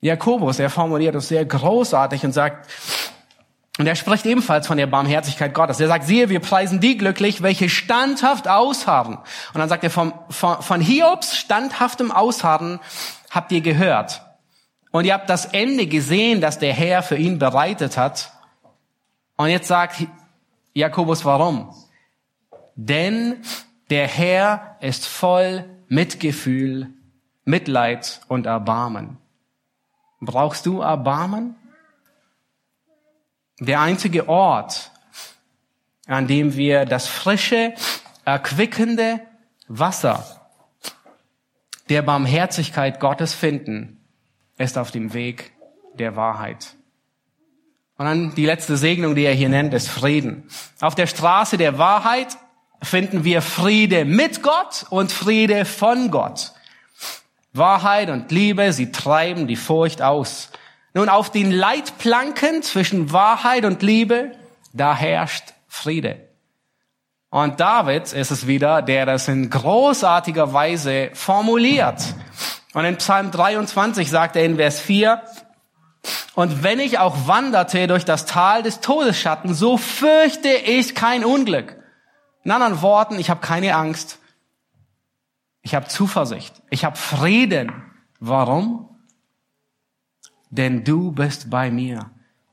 Jakobus, 0.00 0.58
er 0.58 0.68
formuliert 0.68 1.14
es 1.14 1.28
sehr 1.28 1.46
großartig 1.46 2.24
und 2.24 2.32
sagt, 2.32 2.68
und 3.78 3.86
er 3.86 3.96
spricht 3.96 4.26
ebenfalls 4.26 4.66
von 4.66 4.76
der 4.76 4.86
Barmherzigkeit 4.86 5.54
Gottes. 5.54 5.80
Er 5.80 5.88
sagt, 5.88 6.04
siehe, 6.04 6.28
wir 6.28 6.40
preisen 6.40 6.80
die 6.80 6.98
glücklich, 6.98 7.42
welche 7.42 7.70
standhaft 7.70 8.46
ausharren. 8.46 9.16
Und 9.16 9.60
dann 9.60 9.68
sagt 9.68 9.82
er, 9.82 9.90
vom, 9.90 10.12
von, 10.28 10.60
von 10.60 10.80
Hiobs 10.82 11.36
standhaftem 11.36 12.12
Ausharren 12.12 12.80
habt 13.30 13.50
ihr 13.50 13.62
gehört. 13.62 14.22
Und 14.90 15.06
ihr 15.06 15.14
habt 15.14 15.30
das 15.30 15.46
Ende 15.46 15.86
gesehen, 15.86 16.42
das 16.42 16.58
der 16.58 16.74
Herr 16.74 17.02
für 17.02 17.16
ihn 17.16 17.38
bereitet 17.38 17.96
hat. 17.96 18.32
Und 19.36 19.48
jetzt 19.48 19.68
sagt 19.68 20.06
Jakobus, 20.74 21.24
warum? 21.24 21.74
Denn 22.74 23.36
der 23.88 24.06
Herr 24.06 24.76
ist 24.80 25.06
voll 25.06 25.64
Mitgefühl, 25.88 26.90
Mitleid 27.44 28.20
und 28.28 28.44
Erbarmen. 28.44 29.16
Brauchst 30.20 30.66
du 30.66 30.82
Erbarmen? 30.82 31.56
Der 33.66 33.80
einzige 33.80 34.28
Ort, 34.28 34.90
an 36.06 36.26
dem 36.26 36.56
wir 36.56 36.84
das 36.84 37.06
frische, 37.06 37.74
erquickende 38.24 39.20
Wasser 39.68 40.48
der 41.88 42.02
Barmherzigkeit 42.02 43.00
Gottes 43.00 43.34
finden, 43.34 44.04
ist 44.58 44.78
auf 44.78 44.90
dem 44.90 45.14
Weg 45.14 45.52
der 45.94 46.16
Wahrheit. 46.16 46.74
Und 47.98 48.06
dann 48.06 48.34
die 48.34 48.46
letzte 48.46 48.76
Segnung, 48.76 49.14
die 49.14 49.24
er 49.24 49.34
hier 49.34 49.48
nennt, 49.48 49.74
ist 49.74 49.88
Frieden. 49.88 50.48
Auf 50.80 50.94
der 50.94 51.06
Straße 51.06 51.56
der 51.56 51.78
Wahrheit 51.78 52.36
finden 52.82 53.24
wir 53.24 53.42
Friede 53.42 54.04
mit 54.04 54.42
Gott 54.42 54.86
und 54.90 55.12
Friede 55.12 55.64
von 55.64 56.10
Gott. 56.10 56.52
Wahrheit 57.52 58.08
und 58.08 58.30
Liebe, 58.32 58.72
sie 58.72 58.90
treiben 58.92 59.46
die 59.46 59.56
Furcht 59.56 60.02
aus. 60.02 60.50
Nun, 60.94 61.08
auf 61.08 61.30
den 61.30 61.50
Leitplanken 61.50 62.62
zwischen 62.62 63.12
Wahrheit 63.12 63.64
und 63.64 63.82
Liebe, 63.82 64.32
da 64.72 64.94
herrscht 64.94 65.54
Friede. 65.66 66.28
Und 67.30 67.60
David 67.60 68.12
ist 68.12 68.30
es 68.30 68.46
wieder, 68.46 68.82
der 68.82 69.06
das 69.06 69.26
in 69.26 69.48
großartiger 69.48 70.52
Weise 70.52 71.10
formuliert. 71.14 72.02
Und 72.74 72.84
in 72.84 72.96
Psalm 72.98 73.30
23 73.30 74.10
sagt 74.10 74.36
er 74.36 74.44
in 74.44 74.56
Vers 74.56 74.80
4, 74.80 75.22
und 76.34 76.62
wenn 76.62 76.78
ich 76.78 76.98
auch 76.98 77.26
wanderte 77.26 77.86
durch 77.86 78.04
das 78.04 78.26
Tal 78.26 78.62
des 78.62 78.80
Todesschatten, 78.80 79.54
so 79.54 79.76
fürchte 79.76 80.48
ich 80.48 80.94
kein 80.94 81.24
Unglück. 81.24 81.76
In 82.42 82.50
anderen 82.50 82.82
Worten, 82.82 83.18
ich 83.18 83.30
habe 83.30 83.40
keine 83.40 83.76
Angst. 83.76 84.18
Ich 85.60 85.74
habe 85.74 85.86
Zuversicht. 85.86 86.62
Ich 86.70 86.84
habe 86.84 86.96
Frieden. 86.96 87.70
Warum? 88.18 88.91
Denn 90.52 90.84
du 90.84 91.12
bist 91.12 91.50
bei 91.50 91.70
mir. 91.70 92.10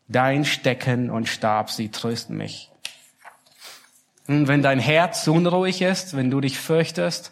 Dein 0.07 0.45
Stecken 0.45 1.11
und 1.11 1.27
Stab, 1.27 1.69
sie 1.69 1.89
trösten 1.89 2.35
mich. 2.35 2.71
Und 4.27 4.47
wenn 4.47 4.61
dein 4.61 4.79
Herz 4.79 5.27
unruhig 5.27 5.81
ist, 5.81 6.15
wenn 6.15 6.31
du 6.31 6.41
dich 6.41 6.57
fürchtest, 6.57 7.31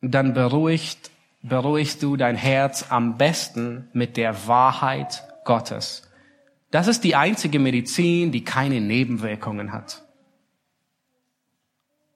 dann 0.00 0.34
beruhigt, 0.34 1.10
beruhigst 1.42 2.02
du 2.02 2.16
dein 2.16 2.36
Herz 2.36 2.86
am 2.88 3.18
besten 3.18 3.88
mit 3.92 4.16
der 4.16 4.46
Wahrheit 4.48 5.24
Gottes. 5.44 6.08
Das 6.70 6.86
ist 6.86 7.04
die 7.04 7.16
einzige 7.16 7.58
Medizin, 7.58 8.32
die 8.32 8.44
keine 8.44 8.80
Nebenwirkungen 8.80 9.72
hat. 9.72 10.02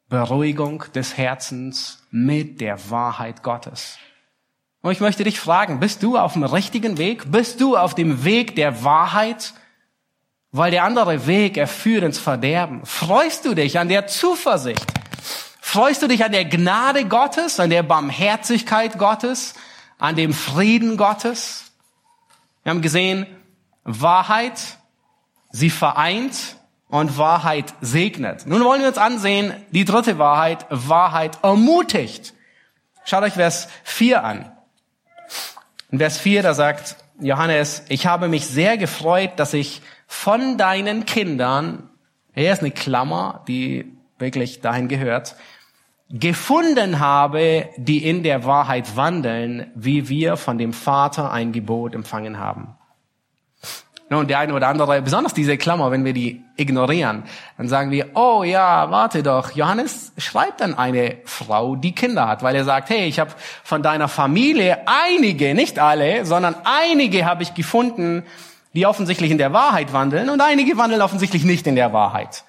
Beruhigung 0.08 0.84
des 0.94 1.16
Herzens 1.16 2.06
mit 2.10 2.60
der 2.60 2.90
Wahrheit 2.90 3.42
Gottes. 3.42 3.98
Und 4.84 4.92
ich 4.92 5.00
möchte 5.00 5.24
dich 5.24 5.40
fragen, 5.40 5.80
bist 5.80 6.02
du 6.02 6.18
auf 6.18 6.34
dem 6.34 6.44
richtigen 6.44 6.98
Weg? 6.98 7.32
Bist 7.32 7.58
du 7.62 7.74
auf 7.74 7.94
dem 7.94 8.22
Weg 8.22 8.54
der 8.54 8.84
Wahrheit? 8.84 9.54
Weil 10.52 10.72
der 10.72 10.84
andere 10.84 11.26
Weg, 11.26 11.56
er 11.56 11.66
führt 11.66 12.04
ins 12.04 12.18
Verderben. 12.18 12.84
Freust 12.84 13.46
du 13.46 13.54
dich 13.54 13.78
an 13.78 13.88
der 13.88 14.08
Zuversicht? 14.08 14.84
Freust 15.62 16.02
du 16.02 16.06
dich 16.06 16.22
an 16.22 16.32
der 16.32 16.44
Gnade 16.44 17.06
Gottes, 17.06 17.60
an 17.60 17.70
der 17.70 17.82
Barmherzigkeit 17.82 18.98
Gottes, 18.98 19.54
an 19.98 20.16
dem 20.16 20.34
Frieden 20.34 20.98
Gottes? 20.98 21.72
Wir 22.62 22.68
haben 22.68 22.82
gesehen, 22.82 23.26
Wahrheit, 23.84 24.60
sie 25.50 25.70
vereint 25.70 26.58
und 26.88 27.16
Wahrheit 27.16 27.72
segnet. 27.80 28.46
Nun 28.46 28.62
wollen 28.62 28.82
wir 28.82 28.88
uns 28.88 28.98
ansehen, 28.98 29.54
die 29.70 29.86
dritte 29.86 30.18
Wahrheit, 30.18 30.66
Wahrheit 30.68 31.38
ermutigt. 31.42 32.34
Schaut 33.06 33.22
euch 33.22 33.32
Vers 33.32 33.68
4 33.84 34.22
an. 34.22 34.50
In 35.94 36.00
Vers 36.00 36.18
4, 36.18 36.42
da 36.42 36.54
sagt 36.54 36.96
Johannes, 37.20 37.84
ich 37.88 38.08
habe 38.08 38.26
mich 38.26 38.48
sehr 38.48 38.76
gefreut, 38.76 39.34
dass 39.36 39.54
ich 39.54 39.80
von 40.08 40.58
deinen 40.58 41.06
Kindern, 41.06 41.88
hier 42.34 42.52
ist 42.52 42.62
eine 42.62 42.72
Klammer, 42.72 43.44
die 43.46 43.92
wirklich 44.18 44.60
dahin 44.60 44.88
gehört, 44.88 45.36
gefunden 46.10 46.98
habe, 46.98 47.68
die 47.76 48.04
in 48.04 48.24
der 48.24 48.44
Wahrheit 48.44 48.96
wandeln, 48.96 49.70
wie 49.76 50.08
wir 50.08 50.36
von 50.36 50.58
dem 50.58 50.72
Vater 50.72 51.30
ein 51.30 51.52
Gebot 51.52 51.94
empfangen 51.94 52.40
haben. 52.40 52.74
Und 54.10 54.28
der 54.28 54.38
eine 54.38 54.52
oder 54.52 54.68
andere, 54.68 55.00
besonders 55.00 55.32
diese 55.32 55.56
Klammer, 55.56 55.90
wenn 55.90 56.04
wir 56.04 56.12
die 56.12 56.44
ignorieren, 56.56 57.24
dann 57.56 57.68
sagen 57.68 57.90
wir, 57.90 58.10
oh 58.14 58.44
ja, 58.44 58.90
warte 58.90 59.22
doch, 59.22 59.52
Johannes 59.52 60.12
schreibt 60.18 60.60
dann 60.60 60.76
eine 60.76 61.16
Frau, 61.24 61.74
die 61.74 61.94
Kinder 61.94 62.28
hat, 62.28 62.42
weil 62.42 62.54
er 62.54 62.64
sagt, 62.64 62.90
hey, 62.90 63.06
ich 63.06 63.18
habe 63.18 63.30
von 63.64 63.82
deiner 63.82 64.08
Familie 64.08 64.86
einige, 64.86 65.54
nicht 65.54 65.78
alle, 65.78 66.26
sondern 66.26 66.54
einige 66.64 67.24
habe 67.24 67.42
ich 67.42 67.54
gefunden, 67.54 68.24
die 68.74 68.86
offensichtlich 68.86 69.30
in 69.30 69.38
der 69.38 69.52
Wahrheit 69.52 69.92
wandeln 69.92 70.28
und 70.28 70.40
einige 70.40 70.76
wandeln 70.76 71.00
offensichtlich 71.00 71.44
nicht 71.44 71.66
in 71.66 71.74
der 71.74 71.92
Wahrheit. 71.92 72.44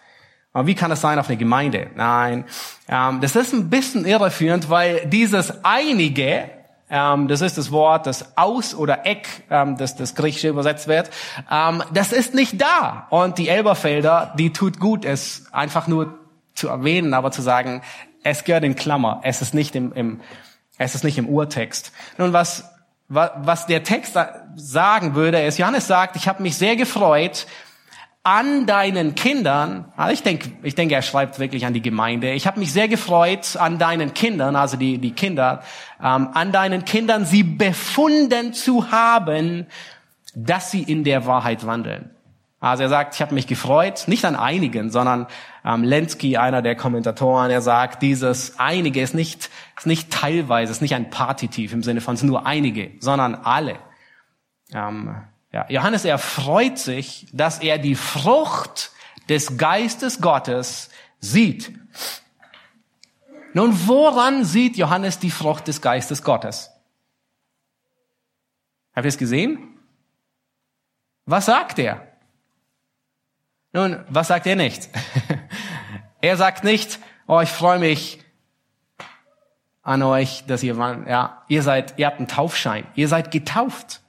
Aber 0.52 0.68
wie 0.68 0.76
kann 0.76 0.90
das 0.90 1.02
sein 1.02 1.20
auf 1.20 1.28
eine 1.28 1.38
Gemeinde? 1.38 1.88
Nein, 1.96 2.46
ähm, 2.90 3.22
das 3.22 3.36
ist 3.36 3.54
ein 3.54 3.70
bisschen 3.70 4.06
irreführend, 4.06 4.70
weil 4.70 5.06
dieses 5.06 5.64
einige 5.64 6.50
ähm, 6.96 7.28
das 7.28 7.42
ist 7.42 7.58
das 7.58 7.74
Wort, 7.74 8.08
das 8.08 8.38
aus 8.38 8.74
oder 8.74 9.06
eck, 9.06 9.28
ähm, 9.50 9.76
das 9.76 9.98
das 9.98 10.16
Griechische 10.16 10.48
übersetzt 10.48 10.88
wird. 10.88 11.10
Ähm, 11.52 11.84
das 11.94 12.14
ist 12.14 12.34
nicht 12.34 12.62
da. 12.62 13.08
Und 13.10 13.38
die 13.38 13.50
Elberfelder, 13.50 14.34
die 14.38 14.54
tut 14.54 14.80
gut, 14.80 15.04
es 15.04 15.46
einfach 15.52 15.88
nur 15.88 16.18
zu 16.54 16.70
erwähnen, 16.70 17.14
aber 17.14 17.32
zu 17.32 17.42
sagen, 17.42 17.82
es 18.24 18.46
gehört 18.46 18.64
in 18.64 18.78
Klammer. 18.78 19.20
Es 19.24 19.42
ist 19.42 19.54
nicht 19.54 19.76
im, 19.76 19.92
im 19.92 20.22
es 20.78 20.96
ist 20.96 21.04
nicht 21.04 21.18
im 21.18 21.28
Urtext. 21.28 21.92
Nun, 22.18 22.32
was 22.32 22.64
was 23.08 23.68
der 23.68 23.84
Text 23.84 24.18
sagen 24.56 25.14
würde, 25.14 25.40
ist, 25.42 25.60
Johannes 25.60 25.86
sagt, 25.86 26.16
ich 26.16 26.28
habe 26.28 26.42
mich 26.42 26.58
sehr 26.58 26.76
gefreut, 26.76 27.46
an 28.26 28.66
deinen 28.66 29.14
Kindern, 29.14 29.86
also 29.96 30.12
ich 30.12 30.24
denke, 30.24 30.52
ich 30.64 30.74
denke, 30.74 30.96
er 30.96 31.04
schreibt 31.04 31.38
wirklich 31.38 31.68
an 31.68 31.74
die 31.74 31.82
Gemeinde. 31.84 32.32
Ich 32.32 32.48
habe 32.48 32.60
mich 32.60 32.74
sehr 32.74 32.88
gefreut 32.88 33.56
an 33.56 33.78
deinen 33.78 34.16
Kindern, 34.16 34.56
also 34.56 34.78
die 34.78 34.98
die 34.98 35.12
Kinder, 35.12 35.62
ähm, 36.04 36.30
an 36.34 36.52
deinen 36.52 36.86
Kindern, 36.86 37.26
sie 37.26 37.44
befunden 37.44 38.54
zu 38.54 38.92
haben, 38.92 39.68
dass 40.34 40.72
sie 40.72 40.82
in 40.82 41.04
der 41.04 41.28
Wahrheit 41.28 41.68
wandeln. 41.68 42.10
Also 42.60 42.82
er 42.82 42.90
sagt, 42.90 43.14
ich 43.14 43.22
habe 43.22 43.36
mich 43.36 43.46
gefreut, 43.46 44.06
nicht 44.08 44.26
an 44.26 44.36
einigen, 44.36 44.90
sondern 44.90 45.28
ähm, 45.64 45.84
Lenski, 45.84 46.36
einer 46.38 46.64
der 46.64 46.76
Kommentatoren, 46.76 47.52
er 47.52 47.62
sagt, 47.62 48.02
dieses 48.02 48.58
einige 48.58 49.02
ist 49.02 49.14
nicht, 49.14 49.52
ist 49.78 49.86
nicht 49.86 50.10
teilweise, 50.10 50.72
ist 50.72 50.82
nicht 50.82 50.96
ein 50.96 51.12
Partitiv 51.12 51.74
im 51.74 51.84
Sinne 51.84 52.02
von 52.02 52.16
es 52.16 52.24
nur 52.24 52.48
einige, 52.48 52.94
sondern 53.02 53.36
alle. 53.36 53.76
Ähm, 54.74 55.16
ja, 55.56 55.66
Johannes, 55.70 56.04
er 56.04 56.18
freut 56.18 56.78
sich, 56.78 57.28
dass 57.32 57.60
er 57.60 57.78
die 57.78 57.96
Frucht 57.96 58.92
des 59.30 59.58
Geistes 59.58 60.20
Gottes 60.20 60.90
sieht. 61.22 61.72
Nun, 63.54 63.88
woran 63.88 64.44
sieht 64.44 64.76
Johannes 64.76 65.18
die 65.18 65.32
Frucht 65.32 65.70
des 65.70 65.82
Geistes 65.82 66.24
Gottes? 66.24 66.72
Habt 68.94 69.06
ihr 69.06 69.08
es 69.08 69.18
gesehen? 69.18 69.80
Was 71.26 71.46
sagt 71.46 71.80
er? 71.80 72.06
Nun, 73.72 74.04
was 74.10 74.28
sagt 74.28 74.48
er 74.48 74.58
nicht? 74.58 74.90
er 76.22 76.36
sagt 76.36 76.66
nicht, 76.66 77.00
oh, 77.28 77.40
ich 77.40 77.50
freue 77.50 77.80
mich 77.80 78.22
an 79.84 80.04
euch, 80.04 80.44
dass 80.48 80.64
ihr, 80.64 80.76
ja, 81.08 81.46
ihr 81.48 81.64
seid, 81.64 81.98
ihr 81.98 82.08
habt 82.08 82.18
einen 82.18 82.28
Taufschein, 82.28 82.86
ihr 82.96 83.08
seid 83.08 83.32
getauft. 83.32 84.02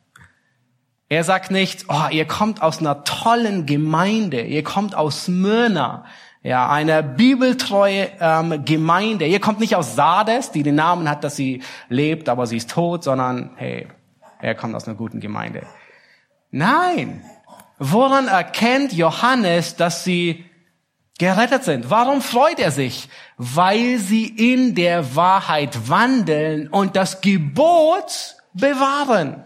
Er 1.08 1.25
sagt 1.25 1.50
nicht, 1.50 1.86
oh, 1.88 2.08
ihr 2.10 2.26
kommt 2.26 2.62
aus 2.62 2.80
einer 2.80 3.04
tollen 3.04 3.66
Gemeinde, 3.66 4.42
ihr 4.42 4.64
kommt 4.64 4.94
aus 4.94 5.28
Myrna, 5.28 6.04
ja, 6.42 6.68
einer 6.68 7.02
bibeltreue 7.02 8.08
ähm, 8.20 8.64
Gemeinde. 8.64 9.26
Ihr 9.26 9.40
kommt 9.40 9.60
nicht 9.60 9.76
aus 9.76 9.96
Sardes, 9.96 10.52
die 10.52 10.62
den 10.62 10.76
Namen 10.76 11.08
hat, 11.08 11.25
dass 11.25 11.36
sie 11.36 11.62
lebt, 11.88 12.28
aber 12.28 12.46
sie 12.46 12.56
ist 12.56 12.70
tot, 12.70 13.04
sondern 13.04 13.50
hey, 13.56 13.88
er 14.40 14.54
kommt 14.54 14.75
aus 14.75 14.86
einer 14.86 14.96
guten 14.96 15.20
Gemeinde. 15.20 15.62
Nein, 16.50 17.22
Woran 17.78 18.28
erkennt 18.28 18.92
Johannes, 18.94 19.76
dass 19.76 20.02
sie 20.02 20.46
gerettet 21.18 21.64
sind? 21.64 21.90
Warum 21.90 22.22
freut 22.22 22.58
er 22.58 22.70
sich? 22.70 23.08
Weil 23.36 23.98
sie 23.98 24.26
in 24.26 24.75
der 24.75 25.14
Wahrheit 25.14 25.88
wandeln 25.88 26.68
und 26.68 26.96
das 26.96 27.20
Gebot 27.20 28.36
bewahren. 28.54 29.44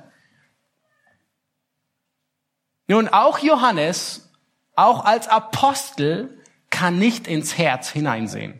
Nun, 2.90 3.06
auch 3.06 3.38
Johannes, 3.38 4.28
auch 4.74 5.04
als 5.04 5.28
Apostel, 5.28 6.42
kann 6.70 6.98
nicht 6.98 7.28
ins 7.28 7.56
Herz 7.56 7.88
hineinsehen. 7.88 8.58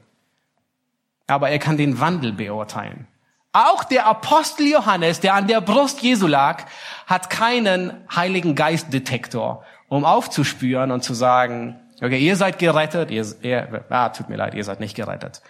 Aber 1.26 1.50
er 1.50 1.58
kann 1.58 1.76
den 1.76 1.98
Wandel 1.98 2.32
beurteilen. 2.32 3.08
Auch 3.52 3.82
der 3.82 4.06
Apostel 4.06 4.68
Johannes, 4.68 5.18
der 5.18 5.34
an 5.34 5.48
der 5.48 5.60
Brust 5.60 6.02
Jesu 6.02 6.28
lag, 6.28 6.66
hat 7.08 7.28
keinen 7.28 7.92
Heiligen 8.14 8.54
Geistdetektor, 8.54 9.64
um 9.88 10.04
aufzuspüren 10.04 10.92
und 10.92 11.02
zu 11.02 11.14
sagen, 11.14 11.80
okay, 12.00 12.20
ihr 12.20 12.36
seid 12.36 12.60
gerettet, 12.60 13.10
ihr, 13.10 13.26
ihr 13.42 13.84
ah, 13.88 14.10
tut 14.10 14.28
mir 14.28 14.36
leid, 14.36 14.54
ihr 14.54 14.62
seid 14.62 14.78
nicht 14.78 14.94
gerettet. 14.94 15.42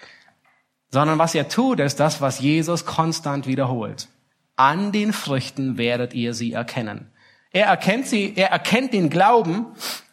Sondern 0.89 1.19
was 1.19 1.35
er 1.35 1.51
tut, 1.51 1.81
ist 1.81 2.01
das, 2.01 2.23
was 2.23 2.41
Jesus 2.41 2.87
konstant 2.87 3.47
wiederholt. 3.47 4.09
An 4.57 4.91
den 4.91 5.13
Früchten 5.13 5.77
werdet 5.77 6.15
ihr 6.15 6.33
sie 6.33 6.55
erkennen. 6.55 7.10
Er 7.52 7.66
erkennt 7.66 8.07
sie, 8.07 8.33
er 8.37 8.50
erkennt 8.50 8.92
den 8.92 9.11
Glauben 9.11 9.66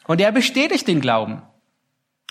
und 0.07 0.19
er 0.19 0.31
bestätigt 0.31 0.87
den 0.87 1.01
Glauben. 1.01 1.41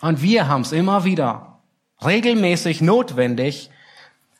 Und 0.00 0.22
wir 0.22 0.48
haben 0.48 0.62
es 0.62 0.72
immer 0.72 1.04
wieder 1.04 1.60
regelmäßig 2.04 2.80
notwendig, 2.80 3.70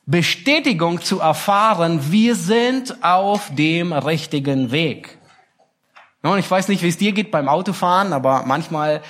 Bestätigung 0.05 1.03
zu 1.03 1.21
erfahren, 1.21 2.13
wir 2.13 2.37
sind 2.37 3.03
auf 3.03 3.53
dem 3.55 3.93
richtigen 3.93 4.71
Weg. 4.71 5.19
Und 6.23 6.39
ich 6.39 6.51
weiß 6.51 6.69
nicht, 6.69 6.83
wie 6.83 6.89
es 6.89 6.99
dir 6.99 7.13
geht 7.13 7.31
beim 7.31 7.49
Autofahren, 7.49 8.13
aber 8.13 8.45
manchmal 8.47 9.03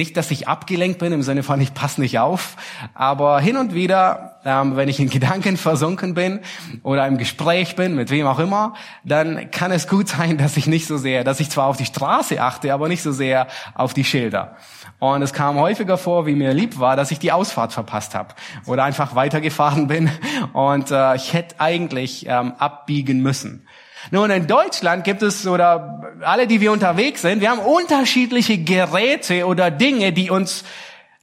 nicht, 0.00 0.16
dass 0.16 0.30
ich 0.30 0.48
abgelenkt 0.48 0.98
bin 0.98 1.12
im 1.12 1.22
Sinne 1.22 1.42
von 1.42 1.60
ich 1.60 1.74
passe 1.74 2.00
nicht 2.00 2.18
auf, 2.18 2.56
aber 2.94 3.38
hin 3.38 3.58
und 3.58 3.74
wieder, 3.74 4.40
ähm, 4.46 4.74
wenn 4.74 4.88
ich 4.88 4.98
in 4.98 5.10
Gedanken 5.10 5.58
versunken 5.58 6.14
bin 6.14 6.40
oder 6.82 7.06
im 7.06 7.18
Gespräch 7.18 7.76
bin, 7.76 7.96
mit 7.96 8.10
wem 8.10 8.26
auch 8.26 8.38
immer, 8.38 8.72
dann 9.04 9.50
kann 9.50 9.70
es 9.72 9.88
gut 9.88 10.08
sein, 10.08 10.38
dass 10.38 10.56
ich 10.56 10.66
nicht 10.66 10.86
so 10.86 10.96
sehr, 10.96 11.22
dass 11.22 11.38
ich 11.38 11.50
zwar 11.50 11.66
auf 11.66 11.76
die 11.76 11.84
Straße 11.84 12.40
achte, 12.40 12.72
aber 12.72 12.88
nicht 12.88 13.02
so 13.02 13.12
sehr 13.12 13.46
auf 13.74 13.92
die 13.92 14.04
Schilder. 14.04 14.56
Und 15.00 15.20
es 15.20 15.34
kam 15.34 15.56
häufiger 15.56 15.98
vor, 15.98 16.24
wie 16.24 16.34
mir 16.34 16.54
lieb 16.54 16.78
war, 16.78 16.96
dass 16.96 17.10
ich 17.10 17.18
die 17.18 17.32
Ausfahrt 17.32 17.74
verpasst 17.74 18.14
habe 18.14 18.34
oder 18.64 18.84
einfach 18.84 19.14
weitergefahren 19.14 19.86
bin 19.86 20.10
und 20.54 20.90
äh, 20.90 21.14
ich 21.16 21.34
hätte 21.34 21.60
eigentlich 21.60 22.24
ähm, 22.26 22.54
abbiegen 22.58 23.20
müssen. 23.20 23.66
Nun, 24.10 24.30
in 24.30 24.46
Deutschland 24.46 25.04
gibt 25.04 25.22
es, 25.22 25.46
oder 25.46 26.02
alle, 26.22 26.46
die 26.46 26.60
wir 26.60 26.72
unterwegs 26.72 27.22
sind, 27.22 27.40
wir 27.40 27.50
haben 27.50 27.60
unterschiedliche 27.60 28.58
Geräte 28.58 29.46
oder 29.46 29.70
Dinge, 29.70 30.12
die 30.12 30.30
uns, 30.30 30.64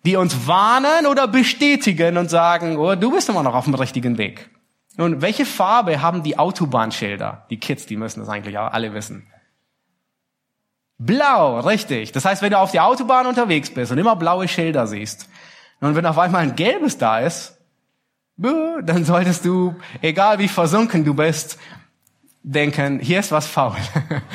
die 0.06 0.16
uns 0.16 0.48
warnen 0.48 1.06
oder 1.08 1.28
bestätigen 1.28 2.18
und 2.18 2.30
sagen, 2.30 2.78
oh, 2.78 2.96
du 2.96 3.12
bist 3.12 3.30
immer 3.30 3.44
noch 3.44 3.56
auf 3.56 3.66
dem 3.66 3.74
richtigen 3.74 4.18
Weg. 4.18 4.50
Nun, 4.96 5.22
welche 5.22 5.46
Farbe 5.46 6.02
haben 6.02 6.24
die 6.24 6.40
Autobahnschilder? 6.40 7.46
Die 7.50 7.60
Kids, 7.60 7.86
die 7.86 7.98
müssen 7.98 8.20
das 8.20 8.30
eigentlich 8.30 8.58
auch 8.58 8.72
alle 8.72 8.94
wissen. 8.94 9.28
Blau, 10.98 11.60
richtig. 11.60 12.12
Das 12.12 12.26
heißt, 12.26 12.42
wenn 12.42 12.52
du 12.52 12.58
auf 12.58 12.72
der 12.72 12.86
Autobahn 12.86 13.28
unterwegs 13.28 13.70
bist 13.70 13.92
und 13.92 14.00
immer 14.00 14.16
blaue 14.16 14.48
Schilder 14.48 14.88
siehst, 14.88 15.30
und 15.80 15.96
wenn 15.96 16.06
auf 16.08 16.18
einmal 16.18 16.42
ein 16.42 16.56
gelbes 16.56 16.98
da 16.98 17.20
ist, 17.20 17.58
dann 18.38 19.04
solltest 19.04 19.46
du, 19.46 19.76
egal 20.02 20.40
wie 20.40 20.48
versunken 20.48 21.06
du 21.06 21.13
bist, 21.13 21.60
denken, 22.48 23.00
hier 23.00 23.20
ist 23.20 23.32
was 23.32 23.46
faul. 23.46 23.76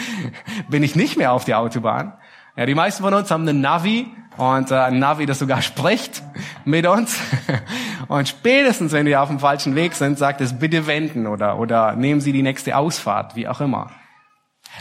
Bin 0.69 0.83
ich 0.83 0.95
nicht 0.95 1.17
mehr 1.17 1.33
auf 1.33 1.45
der 1.45 1.59
Autobahn? 1.59 2.13
Ja, 2.57 2.67
die 2.67 2.75
meisten 2.75 3.03
von 3.03 3.15
uns 3.15 3.31
haben 3.31 3.49
einen 3.49 3.63
Navi 3.63 4.07
und 4.37 4.71
äh, 4.71 4.75
ein 4.75 4.99
Navi, 4.99 5.25
das 5.25 5.39
sogar 5.39 5.63
spricht 5.63 6.23
mit 6.65 6.87
uns. 6.87 7.19
Und 8.09 8.29
spätestens, 8.29 8.93
wenn 8.93 9.07
wir 9.07 9.23
auf 9.23 9.29
dem 9.29 9.39
falschen 9.39 9.75
Weg 9.75 9.95
sind, 9.95 10.19
sagt 10.19 10.43
es 10.43 10.59
bitte 10.59 10.87
wenden 10.87 11.27
oder 11.27 11.59
oder 11.59 11.95
nehmen 11.95 12.21
Sie 12.21 12.33
die 12.33 12.43
nächste 12.43 12.77
Ausfahrt, 12.77 13.37
wie 13.37 13.49
auch 13.49 13.63
immer. 13.63 13.91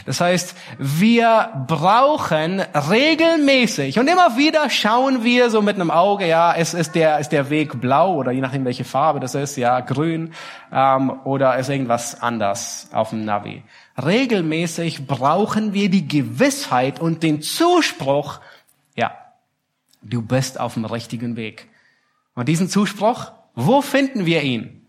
Das 0.04 0.20
heißt, 0.20 0.56
wir 0.78 1.64
brauchen 1.66 2.60
regelmäßig 2.60 3.98
und 3.98 4.08
immer 4.08 4.36
wieder 4.36 4.68
schauen 4.70 5.22
wir 5.22 5.50
so 5.50 5.62
mit 5.62 5.76
einem 5.76 5.90
Auge, 5.90 6.26
ja, 6.26 6.54
es 6.54 6.74
ist 6.74 6.94
der, 6.94 7.18
ist 7.18 7.30
der 7.30 7.50
Weg 7.50 7.80
blau 7.80 8.14
oder 8.14 8.32
je 8.32 8.40
nachdem 8.40 8.64
welche 8.64 8.84
Farbe 8.84 9.20
das 9.20 9.34
ist, 9.34 9.56
ja, 9.56 9.80
grün 9.80 10.32
ähm, 10.72 11.10
oder 11.24 11.56
ist 11.56 11.68
irgendwas 11.68 12.20
anders 12.20 12.88
auf 12.92 13.10
dem 13.10 13.24
Navi. 13.24 13.62
Regelmäßig 14.02 15.06
brauchen 15.06 15.72
wir 15.72 15.90
die 15.90 16.08
Gewissheit 16.08 17.00
und 17.00 17.22
den 17.22 17.42
Zuspruch, 17.42 18.40
ja, 18.96 19.12
du 20.02 20.22
bist 20.22 20.58
auf 20.58 20.74
dem 20.74 20.84
richtigen 20.84 21.36
Weg. 21.36 21.68
Und 22.34 22.48
diesen 22.48 22.68
Zuspruch, 22.68 23.32
wo 23.54 23.82
finden 23.82 24.26
wir 24.26 24.42
ihn? 24.42 24.86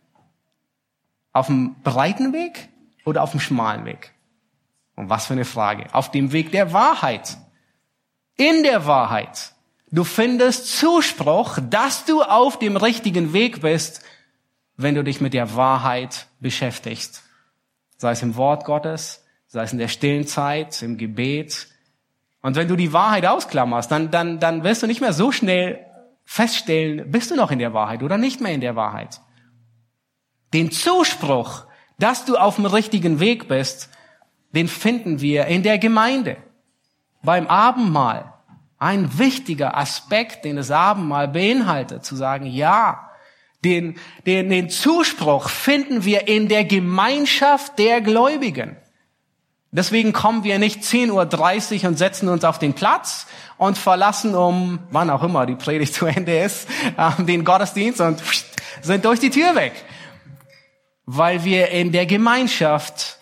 Auf 1.33 1.47
dem 1.47 1.75
breiten 1.83 2.31
Weg 2.31 2.69
oder 3.05 3.23
auf 3.23 3.31
dem 3.31 3.39
schmalen 3.39 3.85
Weg? 3.85 4.12
Und 4.95 5.09
was 5.09 5.25
für 5.25 5.33
eine 5.33 5.45
Frage. 5.45 5.85
Auf 5.93 6.11
dem 6.11 6.31
Weg 6.31 6.51
der 6.51 6.73
Wahrheit. 6.73 7.37
In 8.37 8.63
der 8.63 8.85
Wahrheit. 8.85 9.53
Du 9.91 10.03
findest 10.03 10.77
Zuspruch, 10.77 11.59
dass 11.69 12.05
du 12.05 12.23
auf 12.23 12.57
dem 12.57 12.77
richtigen 12.77 13.33
Weg 13.33 13.61
bist, 13.61 14.01
wenn 14.75 14.95
du 14.95 15.03
dich 15.03 15.21
mit 15.21 15.33
der 15.33 15.55
Wahrheit 15.55 16.27
beschäftigst. 16.39 17.23
Sei 17.97 18.11
es 18.11 18.23
im 18.23 18.35
Wort 18.35 18.65
Gottes, 18.65 19.23
sei 19.47 19.63
es 19.63 19.71
in 19.71 19.77
der 19.77 19.87
stillen 19.87 20.25
Zeit, 20.25 20.81
im 20.81 20.97
Gebet. 20.97 21.67
Und 22.41 22.55
wenn 22.55 22.67
du 22.67 22.75
die 22.75 22.91
Wahrheit 22.91 23.25
ausklammerst, 23.25 23.91
dann, 23.91 24.09
dann, 24.09 24.39
dann 24.39 24.63
wirst 24.63 24.81
du 24.81 24.87
nicht 24.87 25.01
mehr 25.01 25.13
so 25.13 25.31
schnell 25.31 25.85
feststellen, 26.25 27.11
bist 27.11 27.31
du 27.31 27.35
noch 27.35 27.51
in 27.51 27.59
der 27.59 27.73
Wahrheit 27.73 28.01
oder 28.01 28.17
nicht 28.17 28.41
mehr 28.41 28.53
in 28.53 28.61
der 28.61 28.75
Wahrheit. 28.75 29.21
Den 30.53 30.71
Zuspruch, 30.71 31.65
dass 31.99 32.25
du 32.25 32.37
auf 32.37 32.55
dem 32.55 32.65
richtigen 32.65 33.19
Weg 33.19 33.47
bist, 33.47 33.89
den 34.53 34.67
finden 34.67 35.19
wir 35.21 35.45
in 35.45 35.63
der 35.63 35.77
Gemeinde. 35.77 36.37
Beim 37.23 37.47
Abendmahl. 37.47 38.33
Ein 38.77 39.17
wichtiger 39.17 39.77
Aspekt, 39.77 40.43
den 40.45 40.57
das 40.57 40.69
Abendmahl 40.69 41.29
beinhaltet, 41.29 42.03
zu 42.03 42.15
sagen, 42.15 42.45
ja, 42.45 43.09
den, 43.63 43.95
den, 44.25 44.49
den 44.49 44.69
Zuspruch 44.69 45.49
finden 45.49 46.03
wir 46.03 46.27
in 46.27 46.49
der 46.49 46.65
Gemeinschaft 46.65 47.79
der 47.79 48.01
Gläubigen. 48.01 48.75
Deswegen 49.71 50.13
kommen 50.13 50.43
wir 50.43 50.59
nicht 50.59 50.81
10.30 50.81 51.81
Uhr 51.81 51.89
und 51.89 51.97
setzen 51.97 52.29
uns 52.29 52.43
auf 52.43 52.59
den 52.59 52.73
Platz 52.73 53.25
und 53.57 53.77
verlassen 53.77 54.35
um, 54.35 54.79
wann 54.91 55.09
auch 55.09 55.23
immer 55.23 55.45
die 55.45 55.55
Predigt 55.55 55.95
zu 55.95 56.05
Ende 56.05 56.37
ist, 56.37 56.67
äh, 56.97 57.23
den 57.23 57.43
Gottesdienst 57.43 58.01
und 58.01 58.21
sind 58.81 59.05
durch 59.05 59.19
die 59.19 59.29
Tür 59.29 59.55
weg. 59.55 59.73
Weil 61.05 61.43
wir 61.43 61.69
in 61.69 61.91
der 61.91 62.05
Gemeinschaft 62.05 63.17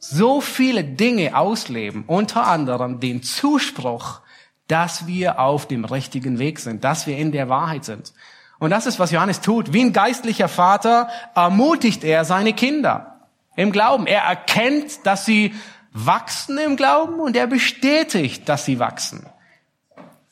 so 0.00 0.40
viele 0.40 0.82
Dinge 0.82 1.36
ausleben, 1.36 2.04
unter 2.06 2.46
anderem 2.46 2.98
den 2.98 3.22
Zuspruch, 3.22 4.20
dass 4.66 5.06
wir 5.06 5.38
auf 5.38 5.68
dem 5.68 5.84
richtigen 5.84 6.38
Weg 6.38 6.58
sind, 6.58 6.84
dass 6.84 7.06
wir 7.06 7.16
in 7.18 7.32
der 7.32 7.48
Wahrheit 7.48 7.84
sind. 7.84 8.12
Und 8.58 8.70
das 8.70 8.86
ist, 8.86 8.98
was 8.98 9.10
Johannes 9.10 9.40
tut. 9.40 9.72
Wie 9.72 9.82
ein 9.82 9.92
geistlicher 9.92 10.48
Vater 10.48 11.08
ermutigt 11.34 12.02
er 12.02 12.24
seine 12.24 12.54
Kinder 12.54 13.20
im 13.56 13.72
Glauben. 13.72 14.06
Er 14.06 14.22
erkennt, 14.22 15.04
dass 15.06 15.26
sie 15.26 15.54
wachsen 15.92 16.56
im 16.58 16.76
Glauben 16.76 17.20
und 17.20 17.36
er 17.36 17.46
bestätigt, 17.46 18.48
dass 18.48 18.64
sie 18.64 18.78
wachsen. 18.78 19.26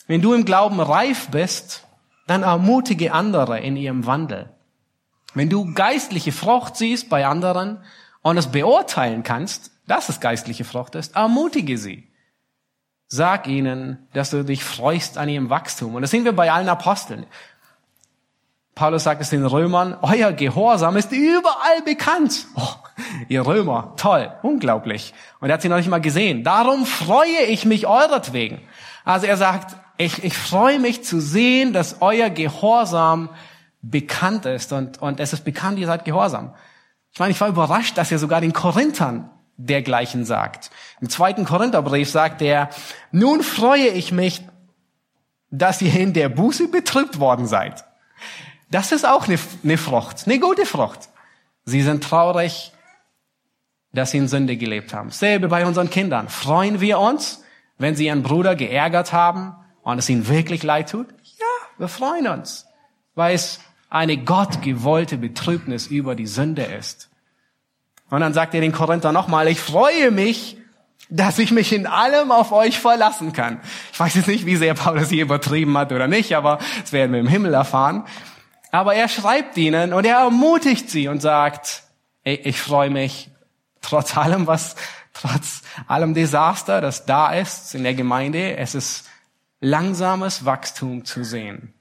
Wenn 0.06 0.22
du 0.22 0.32
im 0.32 0.44
Glauben 0.44 0.80
reif 0.80 1.28
bist, 1.28 1.84
dann 2.26 2.42
ermutige 2.42 3.12
andere 3.12 3.60
in 3.60 3.76
ihrem 3.76 4.06
Wandel. 4.06 4.50
Wenn 5.34 5.50
du 5.50 5.74
geistliche 5.74 6.32
Frucht 6.32 6.76
siehst 6.76 7.10
bei 7.10 7.26
anderen 7.26 7.78
und 8.22 8.36
es 8.36 8.48
beurteilen 8.48 9.22
kannst, 9.22 9.70
dass 9.86 10.08
es 10.08 10.20
geistliche 10.20 10.64
Frucht 10.64 10.94
ist, 10.94 11.16
ermutige 11.16 11.78
sie. 11.78 12.08
Sag 13.06 13.46
ihnen, 13.46 14.06
dass 14.12 14.30
du 14.30 14.44
dich 14.44 14.62
freust 14.62 15.16
an 15.16 15.28
ihrem 15.28 15.48
Wachstum. 15.48 15.94
Und 15.94 16.02
das 16.02 16.10
sehen 16.10 16.24
wir 16.24 16.32
bei 16.32 16.52
allen 16.52 16.68
Aposteln. 16.68 17.26
Paulus 18.74 19.04
sagt 19.04 19.22
es 19.22 19.30
den 19.30 19.46
Römern, 19.46 19.96
euer 20.02 20.32
Gehorsam 20.32 20.96
ist 20.96 21.10
überall 21.10 21.82
bekannt. 21.84 22.46
Oh, 22.54 22.74
ihr 23.28 23.44
Römer, 23.44 23.94
toll, 23.96 24.30
unglaublich. 24.42 25.14
Und 25.40 25.48
er 25.48 25.54
hat 25.54 25.62
sie 25.62 25.68
noch 25.68 25.78
nicht 25.78 25.88
mal 25.88 26.00
gesehen. 26.00 26.44
Darum 26.44 26.84
freue 26.86 27.44
ich 27.48 27.64
mich 27.64 27.86
euretwegen. 27.86 28.60
Also 29.04 29.26
er 29.26 29.36
sagt, 29.36 29.74
ich, 29.96 30.22
ich 30.22 30.36
freue 30.36 30.78
mich 30.78 31.02
zu 31.02 31.18
sehen, 31.20 31.72
dass 31.72 32.02
euer 32.02 32.30
Gehorsam 32.30 33.30
bekannt 33.82 34.46
ist. 34.46 34.72
Und, 34.72 35.02
und 35.02 35.18
es 35.18 35.32
ist 35.32 35.44
bekannt, 35.44 35.78
ihr 35.78 35.86
seid 35.86 36.04
gehorsam. 36.04 36.54
Ich 37.18 37.20
meine, 37.20 37.32
ich 37.32 37.40
war 37.40 37.48
überrascht, 37.48 37.98
dass 37.98 38.12
er 38.12 38.20
sogar 38.20 38.40
den 38.40 38.52
Korinthern 38.52 39.28
dergleichen 39.56 40.24
sagt. 40.24 40.70
Im 41.00 41.10
zweiten 41.10 41.44
Korintherbrief 41.44 42.08
sagt 42.08 42.40
er, 42.42 42.70
nun 43.10 43.42
freue 43.42 43.88
ich 43.88 44.12
mich, 44.12 44.46
dass 45.50 45.82
ihr 45.82 45.92
in 45.98 46.12
der 46.12 46.28
Buße 46.28 46.68
betrübt 46.68 47.18
worden 47.18 47.48
seid. 47.48 47.84
Das 48.70 48.92
ist 48.92 49.04
auch 49.04 49.26
eine, 49.26 49.36
Frucht, 49.76 50.26
eine 50.26 50.38
gute 50.38 50.64
Frucht. 50.64 51.08
Sie 51.64 51.82
sind 51.82 52.04
traurig, 52.04 52.70
dass 53.92 54.12
sie 54.12 54.18
in 54.18 54.28
Sünde 54.28 54.56
gelebt 54.56 54.94
haben. 54.94 55.10
Selbe 55.10 55.48
bei 55.48 55.66
unseren 55.66 55.90
Kindern. 55.90 56.28
Freuen 56.28 56.80
wir 56.80 57.00
uns, 57.00 57.42
wenn 57.78 57.96
sie 57.96 58.06
ihren 58.06 58.22
Bruder 58.22 58.54
geärgert 58.54 59.12
haben 59.12 59.56
und 59.82 59.98
es 59.98 60.08
ihnen 60.08 60.28
wirklich 60.28 60.62
leid 60.62 60.92
tut? 60.92 61.08
Ja, 61.36 61.46
wir 61.78 61.88
freuen 61.88 62.28
uns, 62.28 62.68
weil 63.16 63.34
es 63.34 63.58
eine 63.90 64.18
gottgewollte 64.18 65.18
Betrübnis 65.18 65.88
über 65.88 66.14
die 66.14 66.28
Sünde 66.28 66.62
ist. 66.62 67.07
Und 68.10 68.20
dann 68.20 68.32
sagt 68.32 68.54
er 68.54 68.60
den 68.60 68.72
Korinther 68.72 69.12
nochmal, 69.12 69.48
ich 69.48 69.60
freue 69.60 70.10
mich, 70.10 70.56
dass 71.10 71.38
ich 71.38 71.50
mich 71.50 71.72
in 71.72 71.86
allem 71.86 72.30
auf 72.30 72.52
euch 72.52 72.78
verlassen 72.78 73.32
kann. 73.32 73.60
Ich 73.92 74.00
weiß 74.00 74.14
jetzt 74.14 74.28
nicht, 74.28 74.46
wie 74.46 74.56
sehr 74.56 74.74
Paulus 74.74 75.08
hier 75.08 75.22
übertrieben 75.22 75.76
hat 75.78 75.92
oder 75.92 76.06
nicht, 76.06 76.36
aber 76.36 76.58
das 76.80 76.92
werden 76.92 77.12
wir 77.12 77.20
im 77.20 77.28
Himmel 77.28 77.54
erfahren. 77.54 78.04
Aber 78.70 78.94
er 78.94 79.08
schreibt 79.08 79.56
ihnen 79.56 79.92
und 79.92 80.04
er 80.04 80.18
ermutigt 80.18 80.90
sie 80.90 81.08
und 81.08 81.20
sagt, 81.20 81.82
ich, 82.24 82.44
ich 82.44 82.60
freue 82.60 82.90
mich 82.90 83.30
trotz 83.80 84.16
allem, 84.16 84.46
was, 84.46 84.76
trotz 85.14 85.62
allem 85.86 86.12
Desaster, 86.12 86.80
das 86.80 87.06
da 87.06 87.32
ist 87.32 87.74
in 87.74 87.84
der 87.84 87.94
Gemeinde, 87.94 88.56
es 88.56 88.74
ist 88.74 89.06
langsames 89.60 90.44
Wachstum 90.44 91.04
zu 91.04 91.24
sehen. 91.24 91.72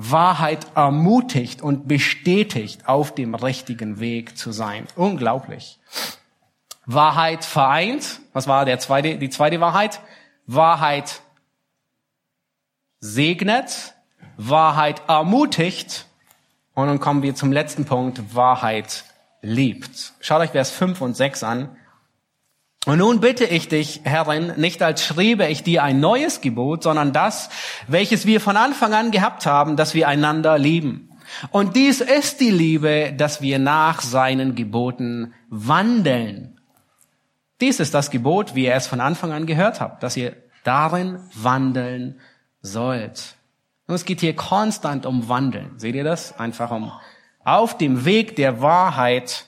Wahrheit 0.00 0.66
ermutigt 0.76 1.60
und 1.60 1.88
bestätigt, 1.88 2.86
auf 2.86 3.12
dem 3.14 3.34
richtigen 3.34 3.98
Weg 3.98 4.38
zu 4.38 4.52
sein. 4.52 4.86
Unglaublich. 4.94 5.80
Wahrheit 6.86 7.44
vereint. 7.44 8.20
Was 8.32 8.46
war 8.46 8.64
der 8.64 8.78
zweite, 8.78 9.18
die 9.18 9.28
zweite 9.28 9.60
Wahrheit? 9.60 10.00
Wahrheit 10.46 11.20
segnet. 13.00 13.94
Wahrheit 14.36 15.02
ermutigt. 15.08 16.06
Und 16.74 16.86
dann 16.86 17.00
kommen 17.00 17.22
wir 17.22 17.34
zum 17.34 17.50
letzten 17.50 17.84
Punkt. 17.84 18.36
Wahrheit 18.36 19.04
liebt. 19.42 20.12
Schaut 20.20 20.40
euch 20.40 20.50
Vers 20.50 20.70
5 20.70 21.00
und 21.00 21.16
6 21.16 21.42
an. 21.42 21.76
Und 22.88 23.00
nun 23.00 23.20
bitte 23.20 23.44
ich 23.44 23.68
dich, 23.68 24.00
Herrin, 24.04 24.54
nicht 24.56 24.82
als 24.82 25.04
schriebe 25.04 25.46
ich 25.46 25.62
dir 25.62 25.82
ein 25.82 26.00
neues 26.00 26.40
Gebot, 26.40 26.84
sondern 26.84 27.12
das, 27.12 27.50
welches 27.86 28.24
wir 28.24 28.40
von 28.40 28.56
Anfang 28.56 28.94
an 28.94 29.10
gehabt 29.10 29.44
haben, 29.44 29.76
dass 29.76 29.92
wir 29.92 30.08
einander 30.08 30.56
lieben. 30.56 31.10
Und 31.50 31.76
dies 31.76 32.00
ist 32.00 32.40
die 32.40 32.50
Liebe, 32.50 33.12
dass 33.14 33.42
wir 33.42 33.58
nach 33.58 34.00
seinen 34.00 34.54
Geboten 34.54 35.34
wandeln. 35.50 36.62
Dies 37.60 37.78
ist 37.78 37.92
das 37.92 38.10
Gebot, 38.10 38.54
wie 38.54 38.64
ihr 38.64 38.74
es 38.74 38.86
von 38.86 39.02
Anfang 39.02 39.32
an 39.32 39.44
gehört 39.44 39.82
habt, 39.82 40.02
dass 40.02 40.16
ihr 40.16 40.34
darin 40.64 41.18
wandeln 41.34 42.18
sollt. 42.62 43.34
Und 43.86 43.96
es 43.96 44.06
geht 44.06 44.20
hier 44.20 44.34
konstant 44.34 45.04
um 45.04 45.28
Wandeln. 45.28 45.78
Seht 45.78 45.94
ihr 45.94 46.04
das? 46.04 46.40
Einfach 46.40 46.70
um 46.70 46.90
auf 47.44 47.76
dem 47.76 48.06
Weg 48.06 48.34
der 48.36 48.62
Wahrheit 48.62 49.47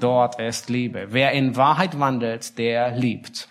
dort 0.00 0.40
ist 0.40 0.68
Liebe. 0.68 1.08
Wer 1.10 1.32
in 1.32 1.56
Wahrheit 1.56 1.98
wandelt, 1.98 2.58
der 2.58 2.92
liebt. 2.92 3.48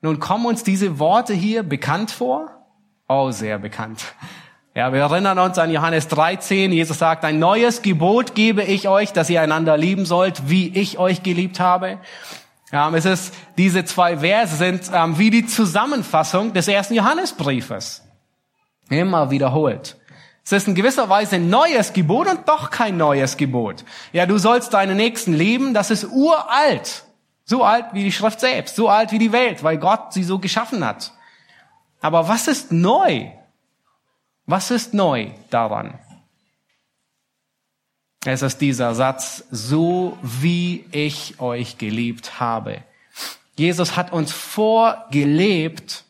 Nun 0.00 0.20
kommen 0.20 0.46
uns 0.46 0.62
diese 0.62 0.98
Worte 0.98 1.34
hier 1.34 1.62
bekannt 1.62 2.10
vor? 2.10 2.50
Oh, 3.08 3.30
sehr 3.30 3.58
bekannt. 3.58 4.04
Ja, 4.74 4.92
wir 4.92 5.00
erinnern 5.00 5.38
uns 5.38 5.58
an 5.58 5.70
Johannes 5.70 6.08
13. 6.08 6.70
Jesus 6.70 6.98
sagt, 6.98 7.24
ein 7.24 7.38
neues 7.38 7.80
Gebot 7.80 8.34
gebe 8.34 8.62
ich 8.62 8.88
euch, 8.88 9.12
dass 9.12 9.30
ihr 9.30 9.40
einander 9.40 9.78
lieben 9.78 10.04
sollt, 10.04 10.50
wie 10.50 10.68
ich 10.68 10.98
euch 10.98 11.22
geliebt 11.22 11.60
habe. 11.60 11.98
Ja, 12.72 12.92
es 12.94 13.04
ist, 13.04 13.34
diese 13.56 13.84
zwei 13.84 14.18
Verse 14.18 14.56
sind 14.56 14.90
ähm, 14.92 15.18
wie 15.18 15.30
die 15.30 15.46
Zusammenfassung 15.46 16.52
des 16.52 16.68
ersten 16.68 16.94
Johannesbriefes. 16.94 18.02
Immer 18.90 19.30
wiederholt. 19.30 19.96
Es 20.46 20.52
ist 20.52 20.68
in 20.68 20.76
gewisser 20.76 21.08
Weise 21.08 21.36
ein 21.36 21.50
neues 21.50 21.92
Gebot 21.92 22.28
und 22.28 22.48
doch 22.48 22.70
kein 22.70 22.96
neues 22.96 23.36
Gebot. 23.36 23.84
Ja, 24.12 24.26
du 24.26 24.38
sollst 24.38 24.72
deinen 24.74 24.96
Nächsten 24.96 25.32
lieben, 25.32 25.74
das 25.74 25.90
ist 25.90 26.04
uralt. 26.04 27.02
So 27.44 27.64
alt 27.64 27.86
wie 27.94 28.04
die 28.04 28.12
Schrift 28.12 28.38
selbst, 28.38 28.76
so 28.76 28.88
alt 28.88 29.10
wie 29.10 29.18
die 29.18 29.32
Welt, 29.32 29.64
weil 29.64 29.76
Gott 29.76 30.12
sie 30.12 30.22
so 30.22 30.38
geschaffen 30.38 30.86
hat. 30.86 31.12
Aber 32.00 32.28
was 32.28 32.46
ist 32.46 32.70
neu? 32.70 33.28
Was 34.46 34.70
ist 34.70 34.94
neu 34.94 35.30
daran? 35.50 35.98
Es 38.24 38.42
ist 38.42 38.60
dieser 38.60 38.94
Satz, 38.94 39.42
so 39.50 40.16
wie 40.22 40.86
ich 40.92 41.40
euch 41.40 41.76
geliebt 41.76 42.38
habe. 42.38 42.84
Jesus 43.56 43.96
hat 43.96 44.12
uns 44.12 44.30
vorgelebt, 44.30 46.04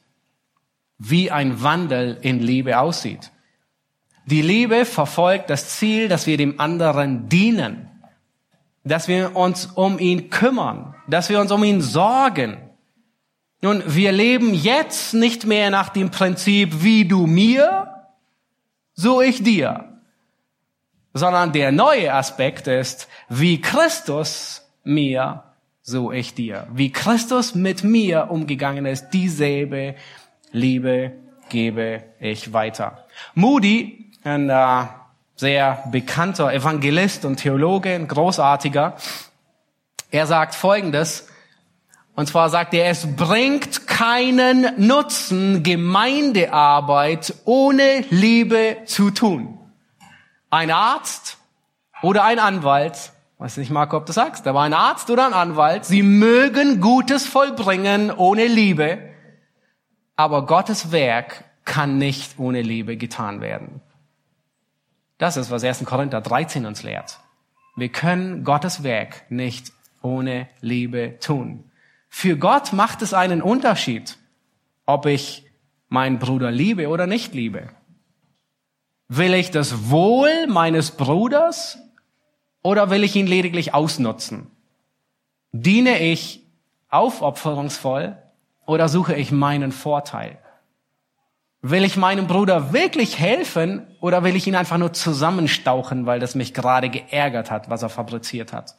wie 0.99 1.31
ein 1.31 1.63
Wandel 1.63 2.19
in 2.21 2.41
Liebe 2.41 2.79
aussieht. 2.79 3.31
Die 4.27 4.43
Liebe 4.43 4.85
verfolgt 4.85 5.51
das 5.51 5.79
Ziel, 5.79 6.09
dass 6.09 6.27
wir 6.27 6.37
dem 6.37 6.59
anderen 6.59 7.29
dienen, 7.29 7.89
dass 8.83 9.07
wir 9.07 9.37
uns 9.37 9.67
um 9.67 10.01
ihn 10.01 10.31
kümmern, 10.31 10.95
dass 11.07 11.29
wir 11.29 11.41
uns 11.41 11.53
um 11.53 11.63
ihn 11.63 11.81
sorgen. 11.81 12.59
Nun, 13.63 13.83
wir 13.87 14.11
leben 14.11 14.53
jetzt 14.53 15.15
nicht 15.15 15.47
mehr 15.47 15.71
nach 15.71 15.91
dem 15.91 16.11
Prinzip, 16.11 16.83
wie 16.83 17.07
du 17.07 17.27
mir, 17.27 17.95
so 18.95 19.21
ich 19.21 19.43
dir, 19.45 20.01
sondern 21.15 21.53
der 21.53 21.71
neue 21.71 22.13
Aspekt 22.13 22.67
ist, 22.67 23.09
wie 23.29 23.61
Christus 23.61 24.67
mir, 24.83 25.45
so 25.83 26.11
ich 26.11 26.35
dir. 26.35 26.67
Wie 26.73 26.91
Christus 26.91 27.55
mit 27.55 27.85
mir 27.85 28.29
umgegangen 28.31 28.87
ist, 28.87 29.11
dieselbe 29.11 29.95
Liebe 30.51 31.13
gebe 31.49 32.03
ich 32.19 32.53
weiter. 32.53 33.07
Moody 33.35 34.11
ein 34.27 34.51
äh, 34.51 34.87
sehr 35.37 35.85
bekannter 35.91 36.53
Evangelist 36.53 37.25
und 37.25 37.37
Theologe, 37.37 37.95
ein 37.95 38.09
großartiger. 38.09 38.97
Er 40.11 40.27
sagt 40.27 40.55
Folgendes, 40.55 41.29
und 42.15 42.27
zwar 42.27 42.49
sagt 42.49 42.75
er, 42.75 42.87
es 42.91 43.07
bringt 43.15 43.87
keinen 43.87 44.67
Nutzen, 44.85 45.63
Gemeindearbeit 45.63 47.35
ohne 47.45 48.05
Liebe 48.11 48.79
zu 48.87 49.11
tun. 49.11 49.59
Ein 50.51 50.71
Arzt 50.71 51.37
oder 52.03 52.25
ein 52.25 52.39
Anwalt, 52.39 53.13
weiß 53.39 53.59
nicht, 53.59 53.71
Marco, 53.71 53.99
ob 53.99 54.07
du 54.07 54.13
sagst, 54.13 54.47
aber 54.47 54.63
ein 54.63 54.73
Arzt 54.73 55.11
oder 55.11 55.27
ein 55.27 55.35
Anwalt, 55.35 55.85
sie 55.85 56.03
mögen 56.03 56.81
Gutes 56.81 57.27
vollbringen 57.27 58.11
ohne 58.11 58.47
Liebe, 58.47 58.99
aber 60.17 60.47
Gottes 60.47 60.91
Werk 60.91 61.45
kann 61.67 61.99
nicht 61.99 62.39
ohne 62.39 62.63
Liebe 62.63 62.97
getan 62.97 63.43
werden. 63.43 63.83
Das 65.19 65.37
ist, 65.37 65.51
was 65.51 65.65
1. 65.65 65.85
Korinther 65.85 66.21
13 66.21 66.67
uns 66.67 66.83
lehrt. 66.83 67.21
Wir 67.77 67.89
können 67.89 68.45
Gottes 68.45 68.83
Werk 68.83 69.31
nicht 69.31 69.73
ohne 70.03 70.49
Liebe 70.61 71.19
tun. 71.21 71.71
Für 72.09 72.37
Gott 72.37 72.73
macht 72.73 73.03
es 73.03 73.13
einen 73.13 73.43
Unterschied, 73.43 74.17
ob 74.87 75.07
ich 75.07 75.45
meinen 75.89 76.19
Bruder 76.19 76.51
liebe 76.51 76.89
oder 76.89 77.07
nicht 77.07 77.35
liebe. 77.35 77.69
Will 79.09 79.35
ich 79.35 79.51
das 79.51 79.91
Wohl 79.91 80.47
meines 80.47 80.93
Bruders 80.93 81.79
oder 82.63 82.91
will 82.91 83.05
ich 83.05 83.15
ihn 83.15 83.27
lediglich 83.27 83.75
ausnutzen? 83.75 84.51
Diene 85.53 86.01
ich 86.01 86.43
aufopferungsvoll 86.89 88.17
oder 88.67 88.89
suche 88.89 89.15
ich 89.15 89.31
meinen 89.31 89.73
Vorteil? 89.73 90.39
Will 91.69 91.83
ich 91.83 91.97
meinem 91.97 92.29
Bruder 92.29 92.73
wirklich 92.73 93.19
helfen 93.19 93.89
oder 94.01 94.23
will 94.23 94.37
ich 94.37 94.47
ihn 94.47 94.55
einfach 94.55 94.79
nur 94.79 94.93
zusammenstauchen, 94.93 96.07
weil 96.07 96.21
das 96.21 96.37
mich 96.37 96.55
gerade 96.55 96.89
geärgert 96.91 97.51
hat, 97.51 97.69
was 97.69 97.83
er 97.83 97.89
fabriziert 97.89 98.53
hat? 98.53 98.77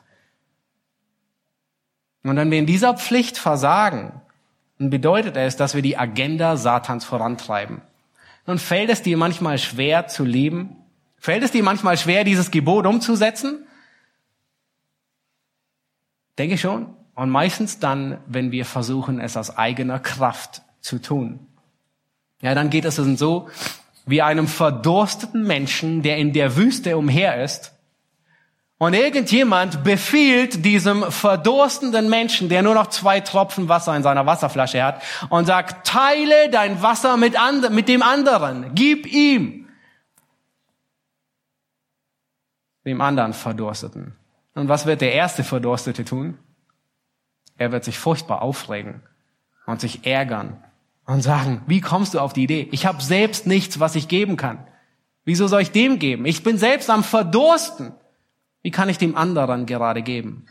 Und 2.23 2.37
wenn 2.37 2.49
wir 2.49 2.59
in 2.59 2.65
dieser 2.65 2.93
Pflicht 2.93 3.37
versagen, 3.37 4.21
dann 4.79 4.89
bedeutet 4.89 5.35
es, 5.35 5.57
dass 5.57 5.75
wir 5.75 5.81
die 5.81 5.97
Agenda 5.97 6.55
Satans 6.55 7.03
vorantreiben. 7.03 7.81
Nun 8.45 8.57
fällt 8.57 8.89
es 8.89 9.01
dir 9.01 9.17
manchmal 9.17 9.57
schwer 9.57 10.07
zu 10.07 10.23
leben? 10.23 10.77
Fällt 11.17 11.43
es 11.43 11.51
dir 11.51 11.63
manchmal 11.63 11.97
schwer, 11.97 12.23
dieses 12.23 12.51
Gebot 12.51 12.85
umzusetzen? 12.85 13.67
Denke 16.37 16.57
schon. 16.57 16.95
Und 17.15 17.31
meistens 17.31 17.79
dann, 17.79 18.19
wenn 18.27 18.51
wir 18.51 18.63
versuchen, 18.63 19.19
es 19.19 19.35
aus 19.35 19.57
eigener 19.57 19.99
Kraft 19.99 20.61
zu 20.79 21.01
tun. 21.01 21.47
Ja, 22.41 22.53
dann 22.53 22.69
geht 22.69 22.85
es 22.85 22.99
uns 22.99 23.19
so 23.19 23.49
wie 24.05 24.21
einem 24.21 24.47
verdursteten 24.47 25.43
Menschen, 25.43 26.01
der 26.01 26.17
in 26.17 26.33
der 26.33 26.55
Wüste 26.55 26.97
umher 26.97 27.43
ist. 27.43 27.73
Und 28.79 28.93
irgendjemand 28.93 29.83
befiehlt 29.83 30.63
diesem 30.63 31.11
verdurstenden 31.11 32.09
Menschen, 32.09 32.47
der 32.47 32.61
nur 32.61 32.75
noch 32.75 32.87
zwei 32.87 33.19
Tropfen 33.19 33.69
Wasser 33.69 33.95
in 33.95 34.03
seiner 34.03 34.25
Wasserflasche 34.25 34.83
hat, 34.83 35.01
und 35.29 35.45
sagt, 35.45 35.85
teile 35.87 36.49
dein 36.51 36.81
Wasser 36.81 37.17
mit, 37.17 37.37
and 37.39 37.71
mit 37.71 37.89
dem 37.89 38.03
anderen, 38.03 38.75
gib 38.75 39.07
ihm, 39.07 39.67
dem 42.85 43.01
anderen 43.01 43.33
Verdursteten. 43.33 44.15
Und 44.53 44.69
was 44.69 44.85
wird 44.85 45.01
der 45.01 45.13
erste 45.13 45.43
Verdurstete 45.43 46.05
tun? 46.05 46.37
Er 47.57 47.71
wird 47.71 47.83
sich 47.83 47.97
furchtbar 47.97 48.41
aufregen 48.41 49.01
und 49.65 49.81
sich 49.81 50.05
ärgern 50.05 50.63
und 51.07 51.21
sagen, 51.21 51.63
wie 51.65 51.81
kommst 51.81 52.13
du 52.13 52.19
auf 52.19 52.33
die 52.33 52.43
Idee? 52.43 52.67
Ich 52.71 52.85
habe 52.85 53.01
selbst 53.01 53.47
nichts, 53.47 53.79
was 53.79 53.95
ich 53.95 54.07
geben 54.07 54.37
kann. 54.37 54.67
Wieso 55.25 55.47
soll 55.47 55.61
ich 55.61 55.71
dem 55.71 55.97
geben? 55.99 56.25
Ich 56.25 56.43
bin 56.43 56.57
selbst 56.57 56.89
am 56.89 57.03
Verdursten. 57.03 57.93
Wie 58.61 58.71
kann 58.71 58.89
ich 58.89 58.99
dem 58.99 59.17
anderen 59.17 59.65
gerade 59.65 60.03
geben? 60.03 60.45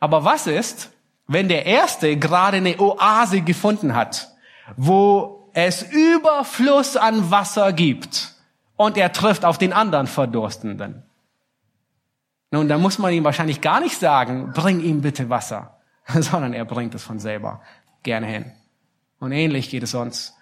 Aber 0.00 0.24
was 0.24 0.46
ist, 0.46 0.90
wenn 1.26 1.48
der 1.48 1.64
Erste 1.64 2.16
gerade 2.16 2.58
eine 2.58 2.78
Oase 2.78 3.40
gefunden 3.40 3.94
hat, 3.94 4.28
wo 4.76 5.48
es 5.54 5.82
Überfluss 5.82 6.96
an 6.96 7.30
Wasser 7.30 7.72
gibt 7.72 8.34
und 8.76 8.96
er 8.96 9.12
trifft 9.12 9.44
auf 9.44 9.56
den 9.56 9.72
anderen 9.72 10.06
Verdurstenden? 10.06 11.04
Nun, 12.50 12.68
da 12.68 12.76
muss 12.76 12.98
man 12.98 13.12
ihm 13.14 13.24
wahrscheinlich 13.24 13.60
gar 13.60 13.80
nicht 13.80 13.98
sagen, 13.98 14.52
bring 14.52 14.80
ihm 14.80 15.00
bitte 15.00 15.30
Wasser. 15.30 15.78
sondern 16.08 16.52
er 16.52 16.64
bringt 16.64 16.94
es 16.94 17.02
von 17.02 17.18
selber 17.18 17.60
gerne 18.02 18.26
hin. 18.26 18.52
Und 19.22 19.30
ähnlich 19.30 19.70
geht 19.70 19.84
es 19.84 19.94
uns. 19.94 20.34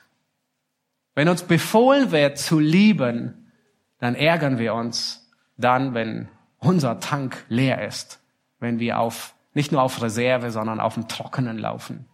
Wenn 1.14 1.28
uns 1.28 1.42
befohlen 1.42 2.12
wird 2.12 2.38
zu 2.38 2.58
lieben, 2.58 3.52
dann 3.98 4.14
ärgern 4.14 4.58
wir 4.58 4.72
uns 4.72 5.30
dann, 5.58 5.92
wenn 5.92 6.30
unser 6.56 6.98
Tank 6.98 7.44
leer 7.50 7.86
ist, 7.86 8.22
wenn 8.58 8.78
wir 8.78 8.98
auf, 8.98 9.34
nicht 9.52 9.70
nur 9.70 9.82
auf 9.82 10.00
Reserve, 10.00 10.50
sondern 10.50 10.80
auf 10.80 10.94
dem 10.94 11.08
Trockenen 11.08 11.58
laufen. 11.58 12.06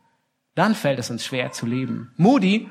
Dann 0.57 0.75
fällt 0.75 0.99
es 0.99 1.09
uns 1.09 1.25
schwer 1.25 1.53
zu 1.53 1.67
lieben. 1.67 2.13
Moody, 2.17 2.69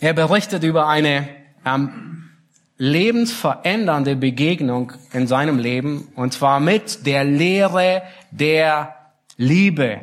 er 0.00 0.12
berichtet 0.12 0.62
über 0.62 0.86
eine 0.86 1.30
ähm, 1.64 2.28
lebensverändernde 2.76 4.16
Begegnung 4.16 4.92
in 5.14 5.26
seinem 5.26 5.58
Leben, 5.58 6.08
und 6.14 6.34
zwar 6.34 6.60
mit 6.60 7.06
der 7.06 7.24
Lehre 7.24 8.02
der 8.30 8.96
Liebe. 9.38 10.02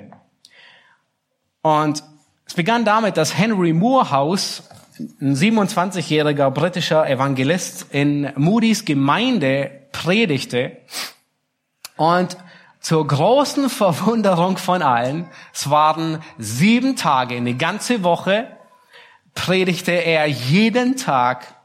Und 1.62 2.02
es 2.48 2.54
begann 2.54 2.86
damit, 2.86 3.18
dass 3.18 3.38
Henry 3.38 3.74
Moorhouse, 3.74 4.64
ein 5.22 5.36
27-jähriger 5.36 6.50
britischer 6.50 7.08
Evangelist, 7.08 7.88
in 7.92 8.32
Moody's 8.36 8.86
Gemeinde 8.86 9.88
predigte. 9.92 10.78
Und 11.98 12.38
zur 12.80 13.06
großen 13.06 13.70
Verwunderung 13.70 14.58
von 14.58 14.82
allen, 14.82 15.30
es 15.54 15.70
waren 15.70 16.24
sieben 16.38 16.96
Tage, 16.96 17.36
eine 17.36 17.56
ganze 17.56 18.04
Woche, 18.04 18.48
predigte 19.36 19.92
er 19.92 20.26
jeden 20.26 20.96
Tag, 20.96 21.56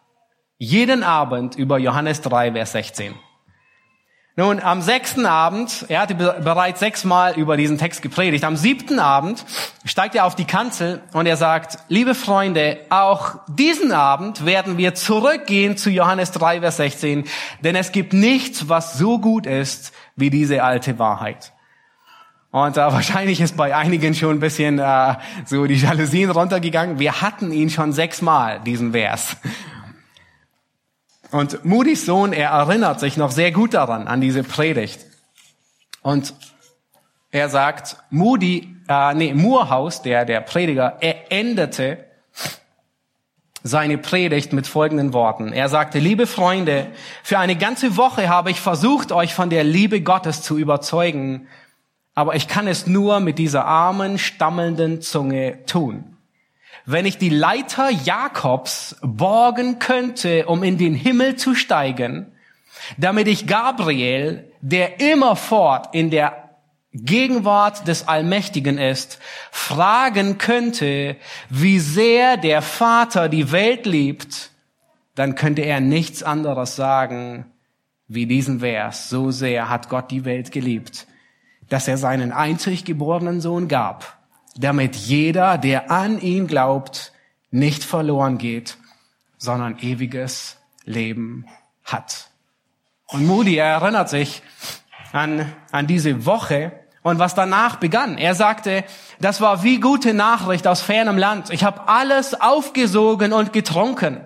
jeden 0.58 1.02
Abend 1.02 1.54
über 1.54 1.78
Johannes 1.78 2.20
3, 2.20 2.52
Vers 2.52 2.72
16. 2.72 3.14
Nun, 4.34 4.60
am 4.60 4.80
sechsten 4.80 5.26
Abend, 5.26 5.84
er 5.90 6.00
hatte 6.00 6.14
bereits 6.14 6.80
sechsmal 6.80 7.34
über 7.38 7.58
diesen 7.58 7.76
Text 7.76 8.00
gepredigt, 8.00 8.44
am 8.44 8.56
siebten 8.56 8.98
Abend 8.98 9.44
steigt 9.84 10.14
er 10.14 10.24
auf 10.24 10.34
die 10.34 10.46
Kanzel 10.46 11.02
und 11.12 11.26
er 11.26 11.36
sagt, 11.36 11.76
liebe 11.88 12.14
Freunde, 12.14 12.78
auch 12.88 13.34
diesen 13.46 13.92
Abend 13.92 14.46
werden 14.46 14.78
wir 14.78 14.94
zurückgehen 14.94 15.76
zu 15.76 15.90
Johannes 15.90 16.30
3, 16.30 16.60
Vers 16.60 16.78
16, 16.78 17.24
denn 17.60 17.76
es 17.76 17.92
gibt 17.92 18.14
nichts, 18.14 18.70
was 18.70 18.94
so 18.94 19.18
gut 19.18 19.44
ist 19.44 19.92
wie 20.16 20.30
diese 20.30 20.62
alte 20.62 20.98
Wahrheit. 20.98 21.52
Und 22.52 22.78
äh, 22.78 22.80
wahrscheinlich 22.80 23.38
ist 23.38 23.58
bei 23.58 23.76
einigen 23.76 24.14
schon 24.14 24.36
ein 24.36 24.40
bisschen 24.40 24.78
äh, 24.78 25.14
so 25.44 25.66
die 25.66 25.76
Jalousien 25.76 26.30
runtergegangen. 26.30 26.98
Wir 26.98 27.20
hatten 27.20 27.52
ihn 27.52 27.68
schon 27.68 27.92
sechsmal, 27.92 28.60
diesen 28.60 28.92
Vers. 28.92 29.36
Und 31.32 31.64
Moody's 31.64 32.04
Sohn, 32.04 32.34
er 32.34 32.50
erinnert 32.50 33.00
sich 33.00 33.16
noch 33.16 33.30
sehr 33.30 33.52
gut 33.52 33.72
daran, 33.72 34.06
an 34.06 34.20
diese 34.20 34.44
Predigt. 34.44 35.00
Und 36.02 36.34
er 37.30 37.48
sagt, 37.48 37.96
Moody, 38.10 38.76
äh, 38.86 39.14
nee, 39.14 39.32
Moorhaus, 39.32 40.02
der, 40.02 40.26
der 40.26 40.42
Prediger, 40.42 40.98
er 41.00 41.32
endete 41.32 42.04
seine 43.62 43.96
Predigt 43.96 44.52
mit 44.52 44.66
folgenden 44.66 45.14
Worten. 45.14 45.54
Er 45.54 45.70
sagte, 45.70 45.98
liebe 46.00 46.26
Freunde, 46.26 46.88
für 47.22 47.38
eine 47.38 47.56
ganze 47.56 47.96
Woche 47.96 48.28
habe 48.28 48.50
ich 48.50 48.60
versucht, 48.60 49.10
euch 49.10 49.32
von 49.32 49.48
der 49.48 49.64
Liebe 49.64 50.02
Gottes 50.02 50.42
zu 50.42 50.58
überzeugen, 50.58 51.48
aber 52.14 52.34
ich 52.34 52.46
kann 52.46 52.66
es 52.66 52.86
nur 52.86 53.20
mit 53.20 53.38
dieser 53.38 53.64
armen, 53.64 54.18
stammelnden 54.18 55.00
Zunge 55.00 55.64
tun. 55.64 56.11
Wenn 56.84 57.06
ich 57.06 57.18
die 57.18 57.28
Leiter 57.28 57.90
Jakobs 57.90 58.96
borgen 59.02 59.78
könnte, 59.78 60.46
um 60.46 60.62
in 60.62 60.78
den 60.78 60.94
Himmel 60.94 61.36
zu 61.36 61.54
steigen, 61.54 62.32
damit 62.96 63.28
ich 63.28 63.46
Gabriel, 63.46 64.50
der 64.60 65.00
immerfort 65.00 65.94
in 65.94 66.10
der 66.10 66.50
Gegenwart 66.92 67.88
des 67.88 68.06
Allmächtigen 68.06 68.76
ist, 68.78 69.18
fragen 69.50 70.36
könnte, 70.38 71.16
wie 71.48 71.78
sehr 71.78 72.36
der 72.36 72.60
Vater 72.60 73.28
die 73.28 73.50
Welt 73.50 73.86
liebt, 73.86 74.50
dann 75.14 75.34
könnte 75.34 75.62
er 75.62 75.80
nichts 75.80 76.22
anderes 76.22 76.76
sagen 76.76 77.46
wie 78.08 78.26
diesen 78.26 78.60
Vers. 78.60 79.08
So 79.08 79.30
sehr 79.30 79.70
hat 79.70 79.88
Gott 79.88 80.10
die 80.10 80.24
Welt 80.26 80.52
geliebt, 80.52 81.06
dass 81.68 81.88
er 81.88 81.96
seinen 81.96 82.32
einzig 82.32 82.84
geborenen 82.84 83.40
Sohn 83.40 83.68
gab, 83.68 84.18
damit 84.56 84.96
jeder, 84.96 85.58
der 85.58 85.90
an 85.90 86.20
ihn 86.20 86.46
glaubt, 86.46 87.12
nicht 87.50 87.84
verloren 87.84 88.38
geht, 88.38 88.76
sondern 89.38 89.78
ewiges 89.78 90.56
Leben 90.84 91.46
hat. 91.84 92.30
Und 93.06 93.26
Moody 93.26 93.56
erinnert 93.56 94.08
sich 94.08 94.42
an, 95.12 95.52
an 95.70 95.86
diese 95.86 96.24
Woche 96.24 96.72
und 97.02 97.18
was 97.18 97.34
danach 97.34 97.76
begann. 97.76 98.16
Er 98.16 98.34
sagte, 98.34 98.84
das 99.20 99.40
war 99.40 99.62
wie 99.62 99.80
gute 99.80 100.14
Nachricht 100.14 100.66
aus 100.66 100.80
fernem 100.80 101.18
Land. 101.18 101.50
Ich 101.50 101.64
habe 101.64 101.88
alles 101.88 102.40
aufgesogen 102.40 103.32
und 103.32 103.52
getrunken. 103.52 104.20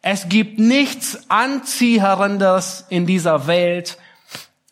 Es 0.00 0.28
gibt 0.28 0.58
nichts 0.58 1.30
Anzieherendes 1.30 2.86
in 2.88 3.06
dieser 3.06 3.46
Welt 3.46 3.98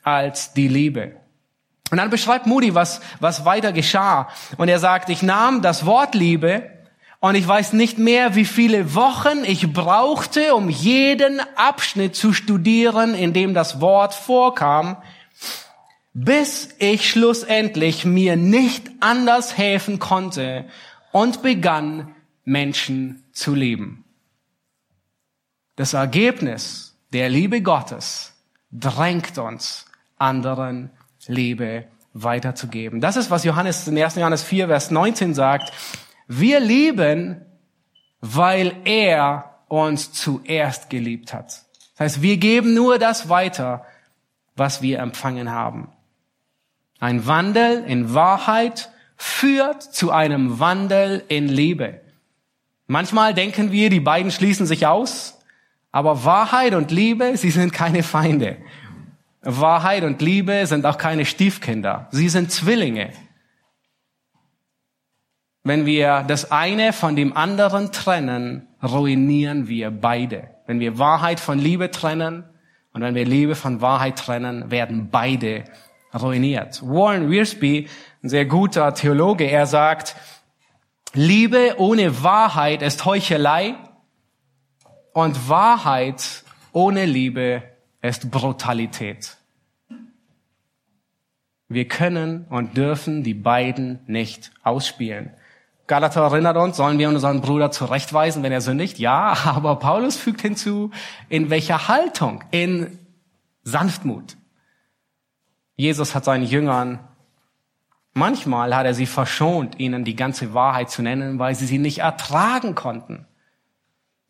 als 0.02 0.52
die 0.52 0.68
Liebe. 0.68 1.16
Und 1.92 1.98
dann 1.98 2.08
beschreibt 2.08 2.46
Moody, 2.46 2.74
was, 2.74 3.02
was 3.20 3.44
weiter 3.44 3.70
geschah. 3.70 4.30
Und 4.56 4.68
er 4.68 4.78
sagt, 4.78 5.10
ich 5.10 5.22
nahm 5.22 5.60
das 5.60 5.84
Wort 5.84 6.14
Liebe 6.14 6.70
und 7.20 7.34
ich 7.34 7.46
weiß 7.46 7.74
nicht 7.74 7.98
mehr, 7.98 8.34
wie 8.34 8.46
viele 8.46 8.94
Wochen 8.94 9.44
ich 9.44 9.74
brauchte, 9.74 10.54
um 10.54 10.70
jeden 10.70 11.42
Abschnitt 11.54 12.16
zu 12.16 12.32
studieren, 12.32 13.14
in 13.14 13.34
dem 13.34 13.52
das 13.52 13.82
Wort 13.82 14.14
vorkam, 14.14 14.96
bis 16.14 16.70
ich 16.78 17.10
schlussendlich 17.10 18.06
mir 18.06 18.36
nicht 18.36 18.90
anders 19.00 19.58
helfen 19.58 19.98
konnte 19.98 20.64
und 21.10 21.42
begann, 21.42 22.14
Menschen 22.44 23.22
zu 23.32 23.54
lieben. 23.54 24.06
Das 25.76 25.92
Ergebnis 25.92 26.96
der 27.12 27.28
Liebe 27.28 27.60
Gottes 27.60 28.32
drängt 28.70 29.36
uns, 29.36 29.84
anderen 30.16 30.90
Liebe 31.28 31.84
weiterzugeben. 32.14 33.00
Das 33.00 33.16
ist, 33.16 33.30
was 33.30 33.44
Johannes 33.44 33.88
in 33.88 34.02
1. 34.02 34.16
Johannes 34.16 34.42
4, 34.42 34.68
Vers 34.68 34.90
19 34.90 35.34
sagt. 35.34 35.72
Wir 36.28 36.60
lieben, 36.60 37.40
weil 38.20 38.74
er 38.84 39.58
uns 39.68 40.12
zuerst 40.12 40.90
geliebt 40.90 41.32
hat. 41.32 41.64
Das 41.92 42.00
heißt, 42.00 42.22
wir 42.22 42.36
geben 42.36 42.74
nur 42.74 42.98
das 42.98 43.28
weiter, 43.28 43.84
was 44.56 44.82
wir 44.82 44.98
empfangen 44.98 45.50
haben. 45.50 45.90
Ein 47.00 47.26
Wandel 47.26 47.84
in 47.84 48.14
Wahrheit 48.14 48.90
führt 49.16 49.82
zu 49.82 50.10
einem 50.10 50.60
Wandel 50.60 51.24
in 51.28 51.48
Liebe. 51.48 52.00
Manchmal 52.86 53.34
denken 53.34 53.72
wir, 53.72 53.88
die 53.88 54.00
beiden 54.00 54.30
schließen 54.30 54.66
sich 54.66 54.86
aus, 54.86 55.38
aber 55.90 56.24
Wahrheit 56.24 56.74
und 56.74 56.90
Liebe, 56.90 57.36
sie 57.36 57.50
sind 57.50 57.72
keine 57.72 58.02
Feinde. 58.02 58.56
Wahrheit 59.42 60.04
und 60.04 60.22
Liebe 60.22 60.66
sind 60.66 60.86
auch 60.86 60.98
keine 60.98 61.24
Stiefkinder. 61.24 62.08
Sie 62.10 62.28
sind 62.28 62.52
Zwillinge. 62.52 63.10
Wenn 65.64 65.86
wir 65.86 66.24
das 66.26 66.50
eine 66.50 66.92
von 66.92 67.16
dem 67.16 67.36
anderen 67.36 67.92
trennen, 67.92 68.68
ruinieren 68.82 69.68
wir 69.68 69.90
beide. 69.90 70.50
Wenn 70.66 70.80
wir 70.80 70.98
Wahrheit 70.98 71.40
von 71.40 71.58
Liebe 71.58 71.90
trennen 71.90 72.44
und 72.92 73.02
wenn 73.02 73.14
wir 73.14 73.24
Liebe 73.24 73.54
von 73.54 73.80
Wahrheit 73.80 74.18
trennen, 74.18 74.70
werden 74.70 75.10
beide 75.10 75.64
ruiniert. 76.14 76.82
Warren 76.82 77.30
Wiersbe, 77.30 77.86
ein 78.22 78.28
sehr 78.28 78.44
guter 78.44 78.94
Theologe, 78.94 79.44
er 79.44 79.66
sagt, 79.66 80.16
Liebe 81.14 81.74
ohne 81.78 82.22
Wahrheit 82.22 82.80
ist 82.80 83.04
Heuchelei 83.04 83.74
und 85.12 85.48
Wahrheit 85.48 86.44
ohne 86.72 87.04
Liebe 87.04 87.62
ist 88.02 88.30
Brutalität. 88.30 89.36
Wir 91.68 91.88
können 91.88 92.44
und 92.50 92.76
dürfen 92.76 93.22
die 93.22 93.34
beiden 93.34 94.00
nicht 94.06 94.52
ausspielen. 94.62 95.30
Galater 95.86 96.22
erinnert 96.22 96.56
uns, 96.56 96.76
sollen 96.76 96.98
wir 96.98 97.08
unseren 97.08 97.40
Bruder 97.40 97.70
zurechtweisen, 97.70 98.42
wenn 98.42 98.52
er 98.52 98.60
sündigt? 98.60 98.98
Ja, 98.98 99.36
aber 99.44 99.76
Paulus 99.76 100.16
fügt 100.16 100.42
hinzu, 100.42 100.90
in 101.28 101.48
welcher 101.48 101.88
Haltung? 101.88 102.44
In 102.50 102.98
Sanftmut. 103.62 104.36
Jesus 105.76 106.14
hat 106.14 106.24
seinen 106.24 106.44
Jüngern, 106.44 107.00
manchmal 108.12 108.74
hat 108.76 108.86
er 108.86 108.94
sie 108.94 109.06
verschont, 109.06 109.78
ihnen 109.78 110.04
die 110.04 110.16
ganze 110.16 110.52
Wahrheit 110.54 110.90
zu 110.90 111.02
nennen, 111.02 111.38
weil 111.38 111.54
sie 111.54 111.66
sie 111.66 111.78
nicht 111.78 111.98
ertragen 111.98 112.74
konnten. 112.74 113.26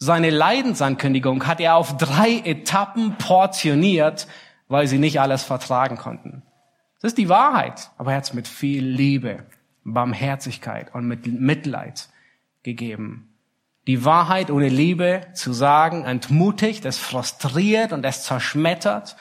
Seine 0.05 0.31
Leidensankündigung 0.31 1.47
hat 1.47 1.61
er 1.61 1.77
auf 1.77 1.97
drei 1.97 2.43
Etappen 2.45 3.19
portioniert, 3.19 4.27
weil 4.67 4.89
sie 4.89 4.99
nicht 4.99 5.21
alles 5.21 5.45
vertragen 5.45 5.97
konnten. 5.97 6.43
Das 7.01 7.13
ist 7.13 7.19
die 7.19 7.29
Wahrheit, 7.29 7.93
aber 7.99 8.11
er 8.11 8.17
hat 8.17 8.25
es 8.25 8.35
mit 8.35 8.49
viel 8.49 8.85
Liebe, 8.85 9.45
Barmherzigkeit 9.85 10.93
und 10.93 11.07
mit 11.07 11.29
Mitleid 11.29 12.09
gegeben. 12.65 13.33
Die 13.87 14.05
Wahrheit 14.05 14.51
ohne 14.51 14.71
Liebe 14.71 15.21
zu 15.35 15.53
sagen, 15.53 16.05
entmutigt, 16.05 16.85
es 16.85 16.99
frustriert 16.99 17.93
und 17.93 18.05
es 18.05 18.25
zerschmettert. 18.25 19.17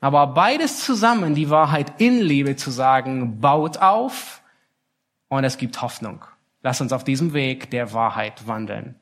Aber 0.00 0.26
beides 0.26 0.84
zusammen, 0.84 1.36
die 1.36 1.48
Wahrheit 1.48 2.00
in 2.00 2.18
Liebe 2.18 2.56
zu 2.56 2.72
sagen, 2.72 3.40
baut 3.40 3.78
auf 3.78 4.42
und 5.28 5.44
es 5.44 5.58
gibt 5.58 5.80
Hoffnung. 5.80 6.24
Lass 6.60 6.80
uns 6.80 6.92
auf 6.92 7.04
diesem 7.04 7.34
Weg 7.34 7.70
der 7.70 7.92
Wahrheit 7.92 8.48
wandeln. 8.48 8.96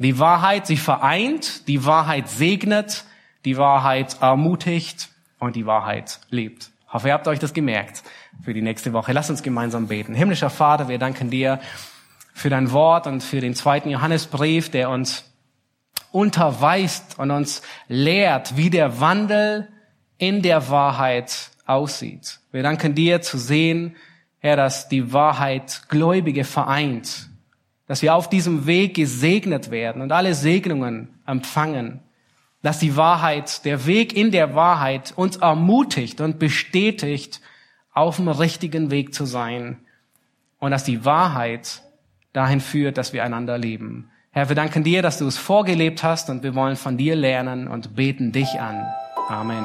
Die 0.00 0.18
Wahrheit, 0.18 0.66
sie 0.66 0.78
vereint, 0.78 1.68
die 1.68 1.84
Wahrheit 1.84 2.26
segnet, 2.30 3.04
die 3.44 3.58
Wahrheit 3.58 4.16
ermutigt 4.22 5.10
und 5.38 5.56
die 5.56 5.66
Wahrheit 5.66 6.20
liebt. 6.30 6.70
Ich 6.86 6.92
hoffe, 6.94 7.08
ihr 7.08 7.14
habt 7.14 7.28
euch 7.28 7.38
das 7.38 7.52
gemerkt 7.52 8.02
für 8.42 8.54
die 8.54 8.62
nächste 8.62 8.94
Woche. 8.94 9.12
Lasst 9.12 9.28
uns 9.28 9.42
gemeinsam 9.42 9.88
beten. 9.88 10.14
Himmlischer 10.14 10.48
Vater, 10.48 10.88
wir 10.88 10.98
danken 10.98 11.28
dir 11.28 11.60
für 12.32 12.48
dein 12.48 12.72
Wort 12.72 13.06
und 13.06 13.22
für 13.22 13.42
den 13.42 13.54
zweiten 13.54 13.90
Johannesbrief, 13.90 14.70
der 14.70 14.88
uns 14.88 15.24
unterweist 16.12 17.18
und 17.18 17.30
uns 17.30 17.60
lehrt, 17.86 18.56
wie 18.56 18.70
der 18.70 19.00
Wandel 19.00 19.68
in 20.16 20.40
der 20.40 20.70
Wahrheit 20.70 21.50
aussieht. 21.66 22.40
Wir 22.52 22.62
danken 22.62 22.94
dir 22.94 23.20
zu 23.20 23.36
sehen, 23.36 23.96
Herr, 24.38 24.56
dass 24.56 24.88
die 24.88 25.12
Wahrheit 25.12 25.82
Gläubige 25.88 26.44
vereint, 26.44 27.29
dass 27.90 28.02
wir 28.02 28.14
auf 28.14 28.28
diesem 28.28 28.66
Weg 28.66 28.94
gesegnet 28.94 29.72
werden 29.72 30.00
und 30.00 30.12
alle 30.12 30.36
Segnungen 30.36 31.08
empfangen, 31.26 31.98
dass 32.62 32.78
die 32.78 32.94
Wahrheit, 32.94 33.64
der 33.64 33.84
Weg 33.84 34.16
in 34.16 34.30
der 34.30 34.54
Wahrheit 34.54 35.12
uns 35.16 35.38
ermutigt 35.38 36.20
und 36.20 36.38
bestätigt, 36.38 37.40
auf 37.92 38.14
dem 38.14 38.28
richtigen 38.28 38.92
Weg 38.92 39.12
zu 39.12 39.24
sein 39.24 39.80
und 40.60 40.70
dass 40.70 40.84
die 40.84 41.04
Wahrheit 41.04 41.82
dahin 42.32 42.60
führt, 42.60 42.96
dass 42.96 43.12
wir 43.12 43.24
einander 43.24 43.58
lieben. 43.58 44.08
Herr, 44.30 44.48
wir 44.48 44.54
danken 44.54 44.84
dir, 44.84 45.02
dass 45.02 45.18
du 45.18 45.26
es 45.26 45.36
vorgelebt 45.36 46.04
hast 46.04 46.30
und 46.30 46.44
wir 46.44 46.54
wollen 46.54 46.76
von 46.76 46.96
dir 46.96 47.16
lernen 47.16 47.66
und 47.66 47.96
beten 47.96 48.30
dich 48.30 48.60
an. 48.60 48.86
Amen. 49.28 49.64